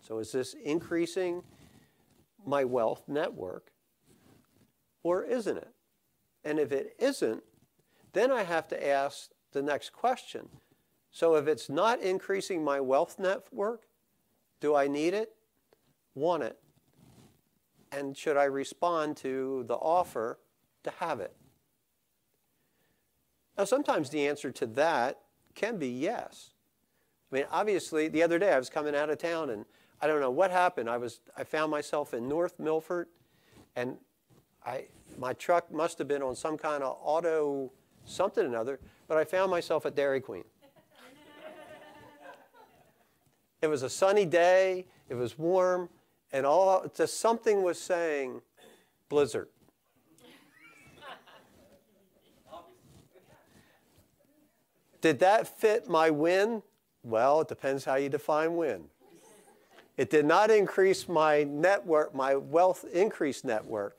[0.00, 1.42] So is this increasing
[2.46, 3.72] my wealth network?
[5.02, 5.72] Or isn't it?
[6.44, 7.42] And if it isn't,
[8.12, 10.48] then I have to ask the next question.
[11.10, 13.82] So if it's not increasing my wealth network,
[14.60, 15.34] do I need it?
[16.14, 16.58] want it?
[17.92, 20.38] And should I respond to the offer
[20.84, 21.34] to have it?
[23.58, 25.20] Now, sometimes the answer to that
[25.54, 26.50] can be yes.
[27.30, 29.64] I mean, obviously, the other day I was coming out of town and
[30.00, 30.88] I don't know what happened.
[30.88, 33.08] I, was, I found myself in North Milford
[33.76, 33.98] and
[34.64, 34.86] I,
[35.18, 37.70] my truck must have been on some kind of auto
[38.04, 40.44] something or another, but I found myself at Dairy Queen.
[43.62, 45.88] it was a sunny day, it was warm,
[46.32, 48.40] and all just something was saying
[49.08, 49.48] blizzard.
[55.00, 56.62] Did that fit my win?
[57.02, 58.84] Well, it depends how you define win.
[59.96, 63.96] It did not increase my network, my wealth increase network.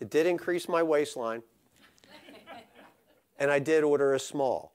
[0.00, 1.42] It did increase my waistline.
[3.38, 4.72] and I did order a small.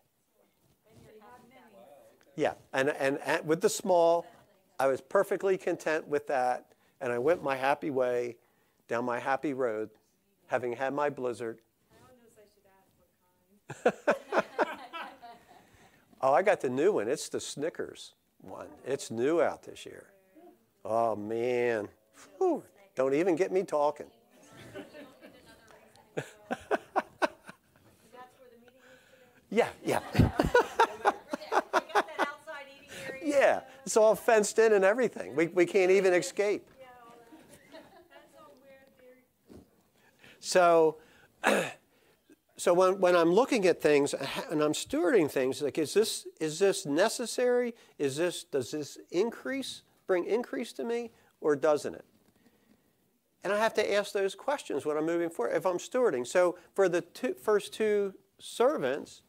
[2.36, 4.26] Yeah, and, and, and with the small,
[4.80, 6.68] I was perfectly content with that,
[7.02, 8.38] and I went my happy way
[8.88, 9.90] down my happy road,
[10.48, 11.60] having had my blizzard.
[16.22, 17.08] oh, I got the new one.
[17.08, 18.68] It's the Snickers one.
[18.86, 20.08] It's new out this year.
[20.86, 21.88] Oh, man.
[22.38, 22.64] Whew.
[22.96, 24.08] Don't even get me talking.
[29.50, 30.00] Yeah, yeah.
[33.24, 33.62] yeah.
[33.86, 35.36] It's all fenced in and everything.
[35.36, 36.70] We, we can't even escape.
[40.40, 40.98] So,
[42.58, 44.14] so when, when I'm looking at things
[44.50, 47.76] and I'm stewarding things, like is this is this necessary?
[47.98, 52.06] Is this does this increase bring increase to me or doesn't it?
[53.44, 56.28] And I have to ask those questions when I'm moving forward if I'm stewarding.
[56.28, 59.22] So for the two, first two servants,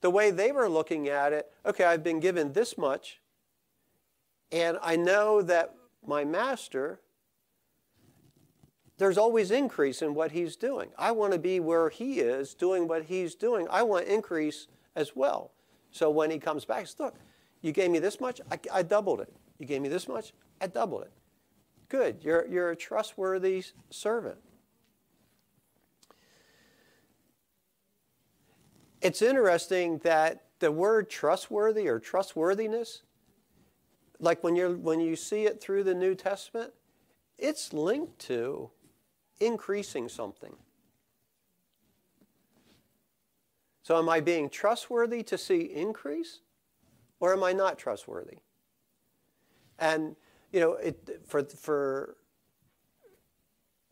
[0.00, 3.20] the way they were looking at it, okay, I've been given this much.
[4.52, 5.74] And I know that
[6.06, 7.00] my master,
[8.96, 10.90] there's always increase in what he's doing.
[10.96, 13.66] I want to be where he is, doing what he's doing.
[13.70, 15.50] I want increase as well.
[15.90, 17.16] So when he comes back, says, look,
[17.60, 19.32] you gave me this much, I, I doubled it.
[19.58, 21.12] You gave me this much, I doubled it.
[21.88, 24.38] Good, you're, you're a trustworthy servant.
[29.00, 33.02] It's interesting that the word trustworthy or trustworthiness
[34.18, 36.72] like when, you're, when you see it through the New Testament,
[37.38, 38.70] it's linked to
[39.40, 40.54] increasing something.
[43.82, 46.40] So, am I being trustworthy to see increase,
[47.20, 48.38] or am I not trustworthy?
[49.78, 50.16] And
[50.52, 52.16] you know, it, for for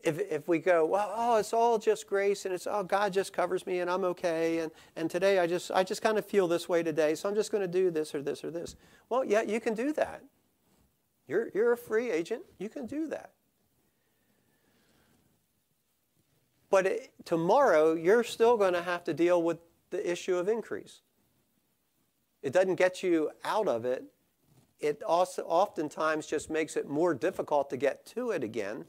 [0.05, 3.33] if, if we go, well, oh, it's all just grace and it's, oh, God just
[3.33, 4.59] covers me and I'm okay.
[4.59, 7.35] And, and today I just, I just kind of feel this way today, so I'm
[7.35, 8.77] just going to do this or this or this.
[9.09, 10.23] Well, yeah, you can do that.
[11.27, 12.43] You're, you're a free agent.
[12.59, 13.31] You can do that.
[16.71, 19.59] But it, tomorrow, you're still going to have to deal with
[19.91, 21.01] the issue of increase.
[22.43, 24.05] It doesn't get you out of it.
[24.85, 28.85] It also oftentimes just makes it more difficult to get to it again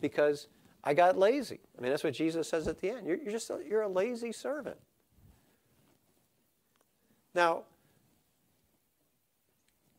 [0.00, 0.48] because
[0.82, 1.60] I got lazy.
[1.78, 3.06] I mean, that's what Jesus says at the end.
[3.06, 4.76] You're, you're just a, you're a lazy servant.
[7.32, 7.62] Now,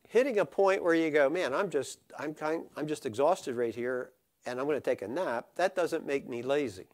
[0.09, 3.73] hitting a point where you go, man, I'm just I'm kind, I'm just exhausted right
[3.73, 4.09] here,
[4.45, 5.47] and I'm going to take a nap.
[5.55, 6.87] That doesn't make me lazy.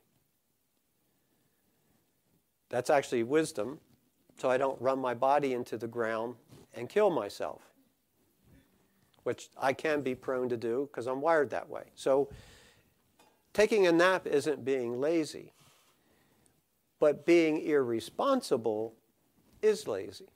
[2.70, 3.80] That's actually wisdom,
[4.38, 6.36] so I don't run my body into the ground
[6.76, 7.64] and kill myself,
[9.28, 11.84] which I can be prone to do because I'm wired that way.
[11.96, 12.30] So
[13.52, 15.52] taking a nap isn't being lazy,
[16.98, 18.94] but being irresponsible
[19.62, 20.30] is lazy.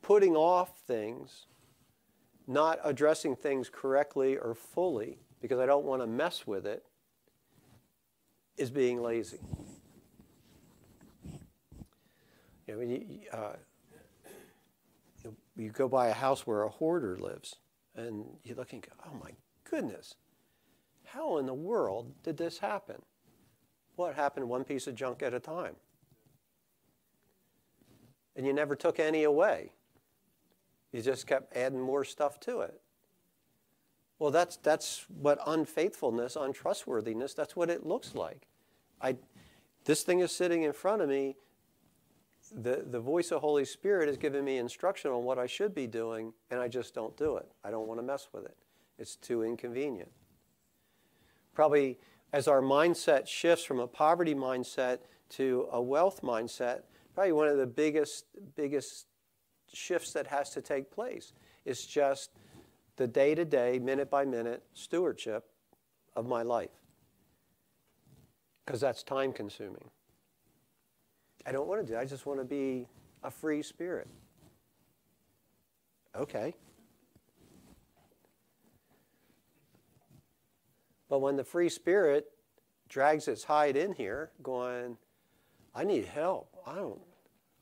[0.00, 1.46] Putting off things,
[2.46, 6.84] not addressing things correctly or fully because I don't want to mess with it,
[8.56, 9.40] is being lazy.
[12.68, 12.76] You,
[13.32, 13.56] know, uh,
[15.56, 17.56] you go by a house where a hoarder lives,
[17.94, 19.30] and you look and go, oh my
[19.68, 20.14] goodness,
[21.04, 23.02] how in the world did this happen?
[23.96, 25.76] What happened one piece of junk at a time?
[28.34, 29.72] And you never took any away.
[30.92, 32.80] You just kept adding more stuff to it.
[34.18, 38.46] Well, that's, that's what unfaithfulness, untrustworthiness, that's what it looks like.
[39.00, 39.16] I,
[39.84, 41.36] this thing is sitting in front of me.
[42.54, 45.86] The, the voice of Holy Spirit is giving me instruction on what I should be
[45.86, 47.46] doing, and I just don't do it.
[47.64, 48.56] I don't want to mess with it.
[48.98, 50.10] It's too inconvenient.
[51.54, 51.98] Probably
[52.32, 54.98] as our mindset shifts from a poverty mindset
[55.30, 56.82] to a wealth mindset,
[57.14, 59.06] probably one of the biggest, biggest
[59.72, 61.32] shifts that has to take place
[61.64, 62.30] is just
[62.96, 65.44] the day to day, minute by minute stewardship
[66.14, 66.70] of my life.
[68.64, 69.90] Because that's time consuming.
[71.44, 72.00] I don't want to do that.
[72.00, 72.86] I just want to be
[73.22, 74.08] a free spirit.
[76.16, 76.54] Okay.
[81.08, 82.26] But when the free spirit
[82.88, 84.96] drags its hide in here, going,
[85.74, 86.48] I need help.
[86.66, 87.00] I don't,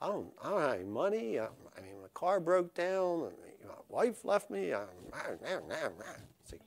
[0.00, 1.38] I don't, I don't have any money.
[1.38, 3.24] I, I mean, my car broke down.
[3.24, 4.72] And my wife left me.
[4.74, 4.84] I,
[6.44, 6.58] See.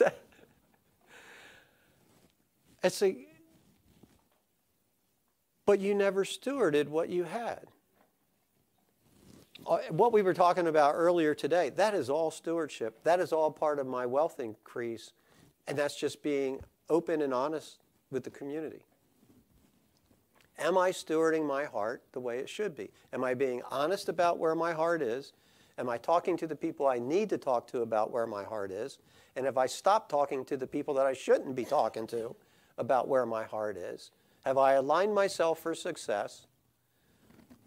[2.84, 3.16] it's a,
[5.66, 7.66] but you never stewarded what you had.
[9.66, 13.02] Uh, what we were talking about earlier today, that is all stewardship.
[13.02, 15.12] That is all part of my wealth increase.
[15.66, 16.60] And that's just being
[16.90, 17.78] open and honest
[18.10, 18.84] with the community.
[20.58, 22.90] Am I stewarding my heart the way it should be?
[23.12, 25.32] Am I being honest about where my heart is?
[25.78, 28.70] Am I talking to the people I need to talk to about where my heart
[28.70, 28.98] is?
[29.34, 32.36] And have I stopped talking to the people that I shouldn't be talking to
[32.78, 34.10] about where my heart is?
[34.44, 36.46] Have I aligned myself for success?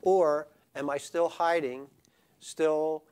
[0.01, 1.87] Or am I still hiding,
[2.39, 3.03] still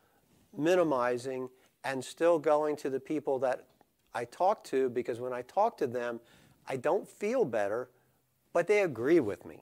[0.56, 1.50] minimizing,
[1.84, 3.66] and still going to the people that
[4.14, 6.20] I talk to because when I talk to them,
[6.68, 7.90] I don't feel better,
[8.54, 9.62] but they agree with me?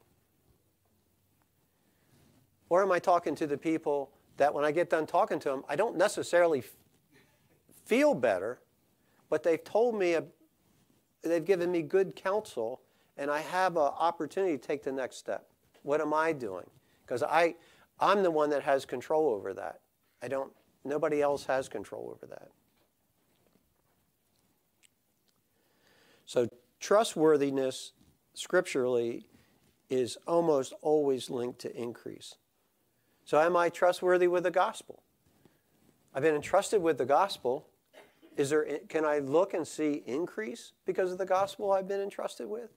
[2.69, 5.63] Or am I talking to the people that when I get done talking to them,
[5.69, 6.63] I don't necessarily
[7.86, 8.59] feel better,
[9.29, 10.17] but they've told me,
[11.24, 12.82] they've given me good counsel,
[13.17, 15.45] and I have an opportunity to take the next step.
[15.84, 16.69] What am I doing?
[17.05, 17.55] Because I,
[17.99, 19.80] I'm the one that has control over that.
[20.21, 20.51] I don't,
[20.84, 22.49] nobody else has control over that.
[26.26, 26.47] So,
[26.80, 27.91] trustworthiness
[28.34, 29.28] scripturally
[29.89, 32.36] is almost always linked to increase.
[33.26, 35.03] So, am I trustworthy with the gospel?
[36.13, 37.67] I've been entrusted with the gospel.
[38.36, 42.47] Is there, can I look and see increase because of the gospel I've been entrusted
[42.47, 42.71] with?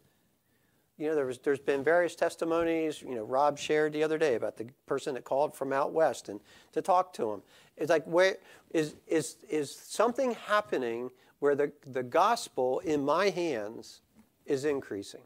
[0.98, 3.02] you know, there was, there's been various testimonies.
[3.02, 6.28] You know, Rob shared the other day about the person that called from out west
[6.28, 6.40] and
[6.72, 7.42] to talk to him.
[7.76, 8.36] It's like, where
[8.70, 14.00] is is is something happening where the the gospel in my hands
[14.46, 15.20] is increasing?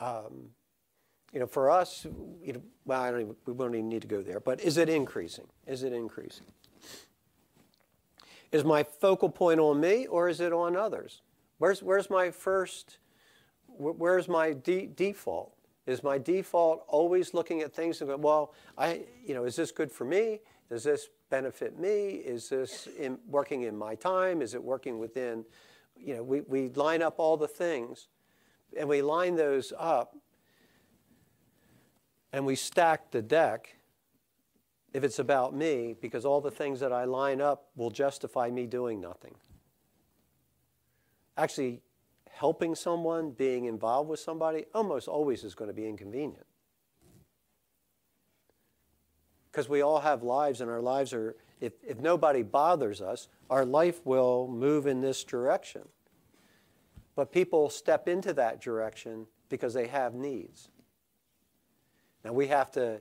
[0.00, 0.50] Um,
[1.32, 2.06] you know, for us,
[2.40, 4.38] you know, well, I don't even, we don't even need to go there.
[4.38, 5.46] But is it increasing?
[5.66, 6.46] Is it increasing?
[8.50, 11.22] Is my focal point on me or is it on others?
[11.58, 12.98] Where's where's my first
[13.66, 15.54] where's my de default?
[15.86, 19.70] Is my default always looking at things and go, well, I, you know, is this
[19.70, 20.40] good for me?
[20.68, 22.08] Does this benefit me?
[22.08, 24.42] Is this in, working in my time?
[24.42, 25.46] Is it working within,
[25.96, 28.08] you know, we, we line up all the things
[28.78, 30.14] and we line those up
[32.34, 33.77] and we stack the deck
[34.92, 38.66] if it's about me because all the things that I line up will justify me
[38.66, 39.34] doing nothing.
[41.36, 41.82] Actually,
[42.30, 46.46] helping someone, being involved with somebody, almost always is going to be inconvenient.
[49.50, 53.64] Because we all have lives, and our lives are, if, if nobody bothers us, our
[53.64, 55.82] life will move in this direction.
[57.16, 60.68] But people step into that direction because they have needs.
[62.24, 63.00] Now we have to,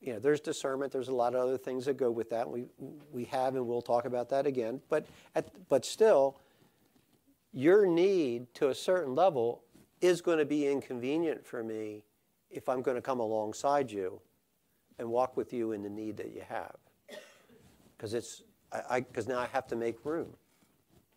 [0.00, 2.48] you know, there's discernment, there's a lot of other things that go with that.
[2.48, 2.66] We,
[3.10, 4.80] we have, and we'll talk about that again.
[4.88, 6.40] But, at, but still,
[7.52, 9.62] your need to a certain level
[10.00, 12.04] is going to be inconvenient for me
[12.50, 14.20] if I'm going to come alongside you
[14.98, 16.76] and walk with you in the need that you have.
[17.96, 18.42] Because it's
[18.94, 20.34] because now I have to make room.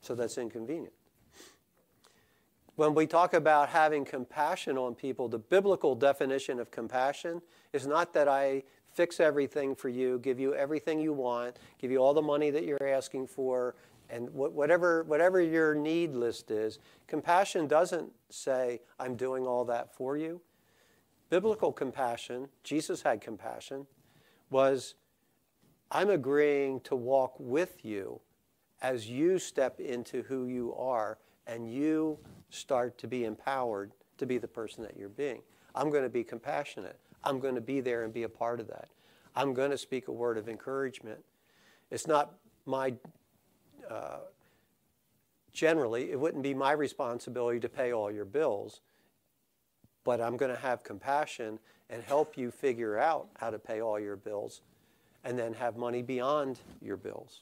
[0.02, 0.94] So that's inconvenient.
[2.76, 7.42] When we talk about having compassion on people, the biblical definition of compassion
[7.74, 8.64] is not that I
[8.94, 12.66] fix everything for you, give you everything you want, give you all the money that
[12.66, 13.76] you're asking for,
[14.10, 20.18] and whatever, whatever your need list is, compassion doesn't say, I'm doing all that for
[20.18, 20.42] you.
[21.30, 23.86] Biblical compassion, Jesus had compassion,
[24.50, 24.96] was,
[25.92, 28.20] I'm agreeing to walk with you
[28.82, 32.18] as you step into who you are and you
[32.50, 35.42] start to be empowered to be the person that you're being.
[35.76, 36.98] I'm going to be compassionate.
[37.24, 38.90] I'm going to be there and be a part of that.
[39.36, 41.20] I'm going to speak a word of encouragement.
[41.92, 42.34] It's not
[42.66, 42.94] my
[43.90, 44.20] uh,
[45.54, 48.82] generally, it wouldn't be my responsibility to pay all your bills,
[50.04, 51.60] but I'm going to have compassion
[51.90, 54.62] and help you figure out how to pay all your bills
[55.24, 57.42] and then have money beyond your bills.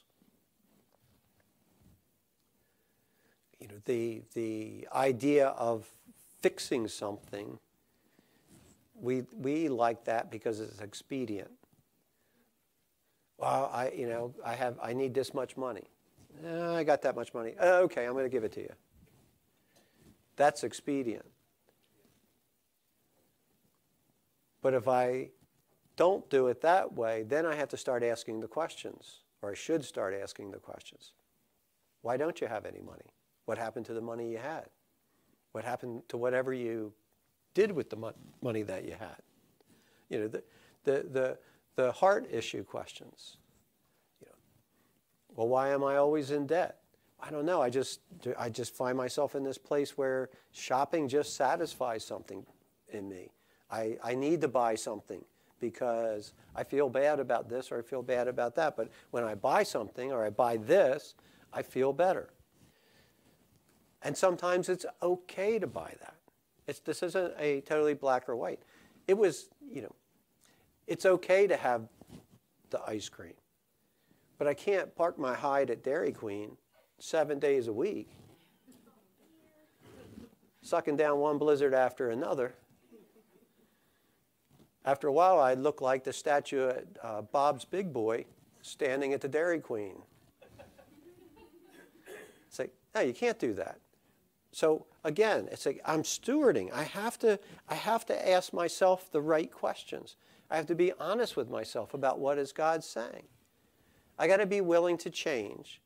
[3.60, 5.86] You know, the, the idea of
[6.40, 7.58] fixing something,
[9.00, 11.50] we, we like that because it's expedient.
[13.38, 15.84] Well, I, you know, I, have, I need this much money.
[16.44, 17.54] Uh, I got that much money.
[17.60, 18.72] Uh, okay, I'm going to give it to you.
[20.36, 21.26] That's expedient.
[24.60, 25.30] But if I
[25.96, 29.54] don't do it that way, then I have to start asking the questions, or I
[29.54, 31.12] should start asking the questions.
[32.02, 33.12] Why don't you have any money?
[33.46, 34.66] What happened to the money you had?
[35.52, 36.92] What happened to whatever you
[37.58, 39.20] did with the mo- money that you had?
[40.08, 40.44] You know, the,
[40.84, 41.38] the, the,
[41.74, 43.38] the heart issue questions.
[44.20, 44.36] You know,
[45.34, 46.78] well, why am I always in debt?
[47.20, 47.60] I don't know.
[47.60, 48.00] I just,
[48.38, 52.46] I just find myself in this place where shopping just satisfies something
[52.92, 53.32] in me.
[53.68, 55.24] I, I need to buy something
[55.58, 58.76] because I feel bad about this or I feel bad about that.
[58.76, 61.16] But when I buy something or I buy this,
[61.52, 62.30] I feel better.
[64.02, 66.14] And sometimes it's okay to buy that.
[66.68, 68.60] It's, this isn't a totally black or white.
[69.08, 69.94] It was, you know,
[70.86, 71.88] it's okay to have
[72.70, 73.32] the ice cream.
[74.36, 76.56] But I can't park my hide at Dairy Queen
[76.98, 78.10] seven days a week,
[80.60, 82.54] sucking down one blizzard after another.
[84.84, 88.26] After a while, I'd look like the statue at uh, Bob's Big Boy
[88.60, 89.96] standing at the Dairy Queen.
[92.46, 93.78] It's like, no, you can't do that.
[94.52, 96.72] So again, it's like I'm stewarding.
[96.72, 97.38] I have to,
[97.68, 100.16] I have to ask myself the right questions.
[100.50, 103.24] I have to be honest with myself about what is God saying.
[104.18, 105.80] I got to be willing to change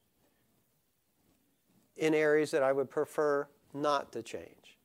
[1.96, 4.78] in areas that I would prefer not to change.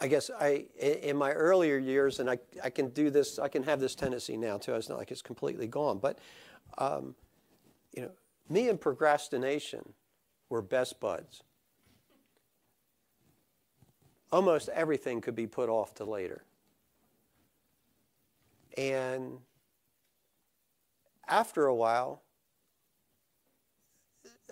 [0.00, 3.62] I guess I, in my earlier years, and I, I can do this, I can
[3.62, 4.74] have this tendency now too.
[4.74, 6.18] It's not like it's completely gone, but
[6.78, 7.14] um,
[7.92, 8.10] you know,
[8.48, 9.94] me and procrastination
[10.52, 11.42] were best buds.
[14.30, 16.44] Almost everything could be put off to later.
[18.76, 19.38] And
[21.26, 22.20] after a while,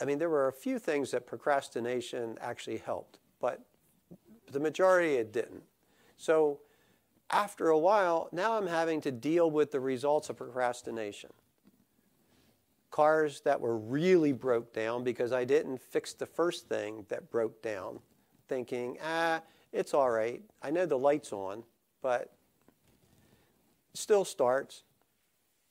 [0.01, 3.61] I mean, there were a few things that procrastination actually helped, but
[4.51, 5.65] the majority it didn't.
[6.17, 6.61] So
[7.29, 11.29] after a while, now I'm having to deal with the results of procrastination.
[12.91, 17.63] Cars that were really broke down because I didn't fix the first thing that broke
[17.63, 18.01] down,
[18.49, 20.43] thinking, ah, it's all right.
[20.63, 21.63] I know the light's on,
[22.03, 22.33] but
[23.95, 24.83] still starts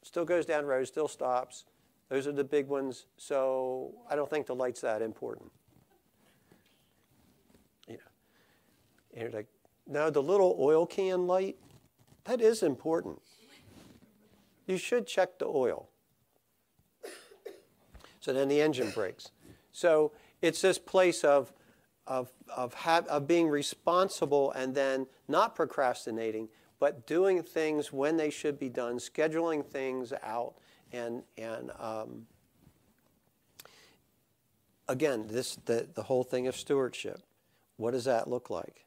[0.03, 1.65] still goes down road, still stops.
[2.09, 5.51] Those are the big ones, so I don't think the light's that important.
[7.87, 7.95] Know,
[9.13, 9.47] and you're like,
[9.87, 11.57] no, the little oil can light,
[12.25, 13.19] that is important.
[14.65, 15.88] You should check the oil.
[18.19, 19.31] So then the engine breaks.
[19.71, 20.11] So
[20.41, 21.53] it's this place of,
[22.07, 26.49] of, of, of being responsible and then not procrastinating,
[26.79, 30.55] but doing things when they should be done, scheduling things out,
[30.91, 32.25] and, and um,
[34.87, 37.21] again, this the, the whole thing of stewardship.
[37.77, 38.85] What does that look like?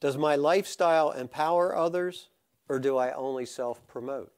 [0.00, 2.28] Does my lifestyle empower others,
[2.68, 4.32] or do I only self promote?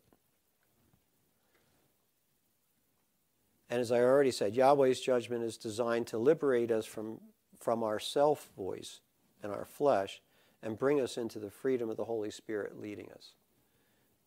[3.71, 7.21] And as I already said, Yahweh's judgment is designed to liberate us from,
[7.61, 9.01] from our self voice
[9.43, 10.21] and our flesh
[10.63, 13.35] and bring us into the freedom of the Holy Spirit leading us.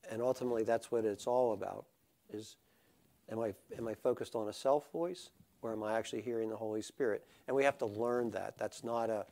[0.09, 1.85] And ultimately, that's what it's all about
[2.31, 2.55] is
[3.29, 5.29] am I, am I focused on a self voice
[5.61, 7.25] or am I actually hearing the Holy Spirit?
[7.47, 8.57] And we have to learn that.
[8.57, 9.25] That's not a,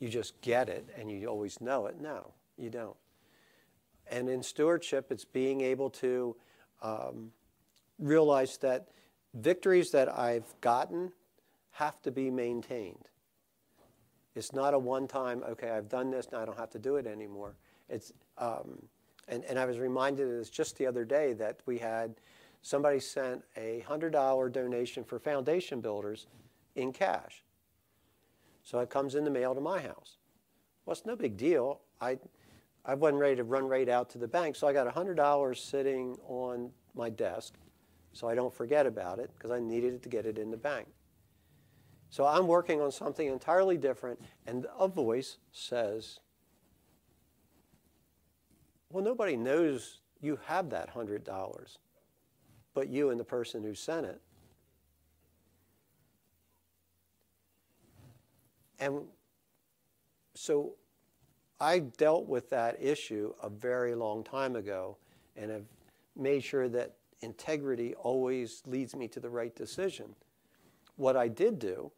[0.00, 2.00] you just get it and you always know it.
[2.00, 2.96] No, you don't.
[4.10, 6.36] And in stewardship, it's being able to
[6.82, 7.30] um,
[7.98, 8.88] realize that
[9.34, 11.12] victories that I've gotten
[11.72, 13.08] have to be maintained.
[14.34, 16.96] It's not a one time, okay, I've done this, now I don't have to do
[16.96, 17.54] it anymore.
[17.88, 18.82] It's, um,
[19.28, 22.14] and, and I was reminded of this just the other day that we had
[22.62, 26.26] somebody sent a $100 donation for foundation builders
[26.74, 27.42] in cash.
[28.62, 30.16] So it comes in the mail to my house.
[30.84, 31.80] Well, it's no big deal.
[32.00, 32.18] I,
[32.84, 36.16] I wasn't ready to run right out to the bank, so I got $100 sitting
[36.26, 37.54] on my desk
[38.14, 40.86] so I don't forget about it because I needed to get it in the bank.
[42.10, 46.20] So I'm working on something entirely different, and a voice says,
[48.88, 51.76] Well, nobody knows you have that $100,
[52.72, 54.20] but you and the person who sent it.
[58.78, 59.02] And
[60.34, 60.74] so
[61.60, 64.98] I dealt with that issue a very long time ago
[65.36, 65.64] and have
[66.16, 66.94] made sure that
[67.24, 70.14] integrity always leads me to the right decision.
[70.96, 71.90] What I did do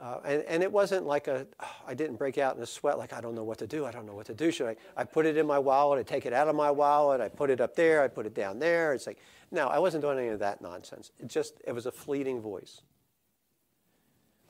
[0.00, 1.46] uh, and, and it wasn't like a,
[1.86, 3.90] I didn't break out in a sweat like, I don't know what to do, I
[3.90, 4.52] don't know what to do.
[4.52, 7.20] Should I, I put it in my wallet, I take it out of my wallet,
[7.20, 8.92] I put it up there, I put it down there.
[8.92, 9.18] It's like,
[9.50, 11.10] no, I wasn't doing any of that nonsense.
[11.18, 12.82] It just, it was a fleeting voice.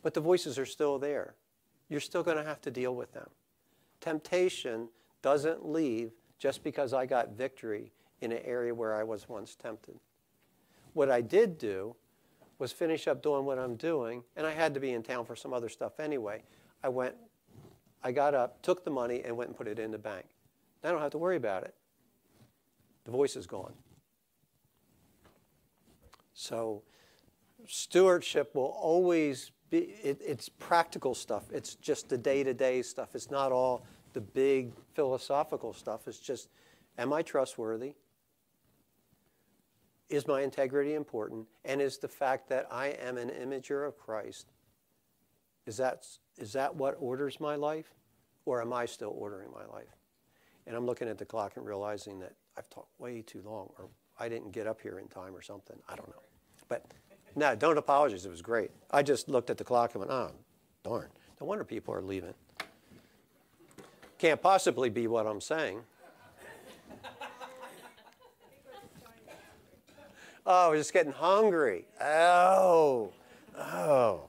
[0.03, 1.35] But the voices are still there.
[1.89, 3.31] You're still going to have to deal with them.
[4.01, 4.89] Temptation
[5.23, 7.91] doesn't leave just because I got victory
[8.21, 9.99] in an area where I was once tempted.
[10.93, 11.95] What I did do
[12.59, 15.37] was finish up doing what I'm doing, and I had to be in town for
[15.37, 16.43] some other stuff anyway.
[16.83, 17.15] I went,
[18.03, 20.27] I got up, took the money, and went and put it in the bank.
[20.83, 21.75] I don't have to worry about it.
[23.05, 23.73] The voice is gone.
[26.35, 26.83] So,
[27.67, 31.45] stewardship will always be, it, it's practical stuff.
[31.53, 33.15] It's just the day to day stuff.
[33.15, 36.07] It's not all the big philosophical stuff.
[36.07, 36.49] It's just,
[36.97, 37.95] am I trustworthy?
[40.09, 41.47] Is my integrity important?
[41.65, 44.53] And is the fact that I am an imager of Christ,
[45.67, 46.07] is that,
[46.39, 47.95] is that what orders my life?
[48.47, 49.95] Or am I still ordering my life?
[50.67, 53.89] And I'm looking at the clock and realizing that I've talked way too long, or
[54.19, 55.77] I didn't get up here in time or something.
[55.89, 56.23] I don't know.
[56.69, 56.87] But
[57.37, 58.25] no, don't apologize.
[58.25, 58.71] It was great.
[58.91, 60.33] I just looked at the clock and went, oh,
[60.83, 61.09] darn.
[61.41, 62.35] No wonder people are leaving.
[64.19, 65.83] Can't possibly be what I'm saying.
[70.51, 71.85] Oh, we're just getting hungry.
[72.01, 73.13] Oh,
[73.55, 74.23] oh,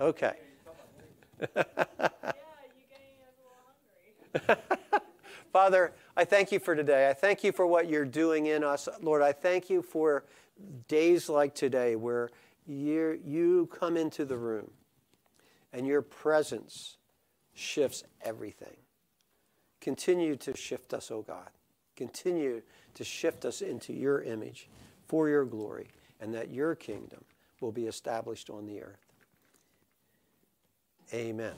[0.00, 0.34] okay.
[5.52, 7.10] Father, I thank you for today.
[7.10, 8.88] I thank you for what you're doing in us.
[9.02, 10.22] Lord, I thank you for
[10.86, 12.30] days like today where
[12.64, 14.70] you come into the room
[15.72, 16.96] and your presence
[17.54, 18.76] shifts everything.
[19.80, 21.50] Continue to shift us, oh God.
[21.96, 22.62] Continue
[22.94, 24.68] to shift us into your image
[25.10, 25.88] for your glory,
[26.20, 27.24] and that your kingdom
[27.60, 29.12] will be established on the earth.
[31.12, 31.56] Amen.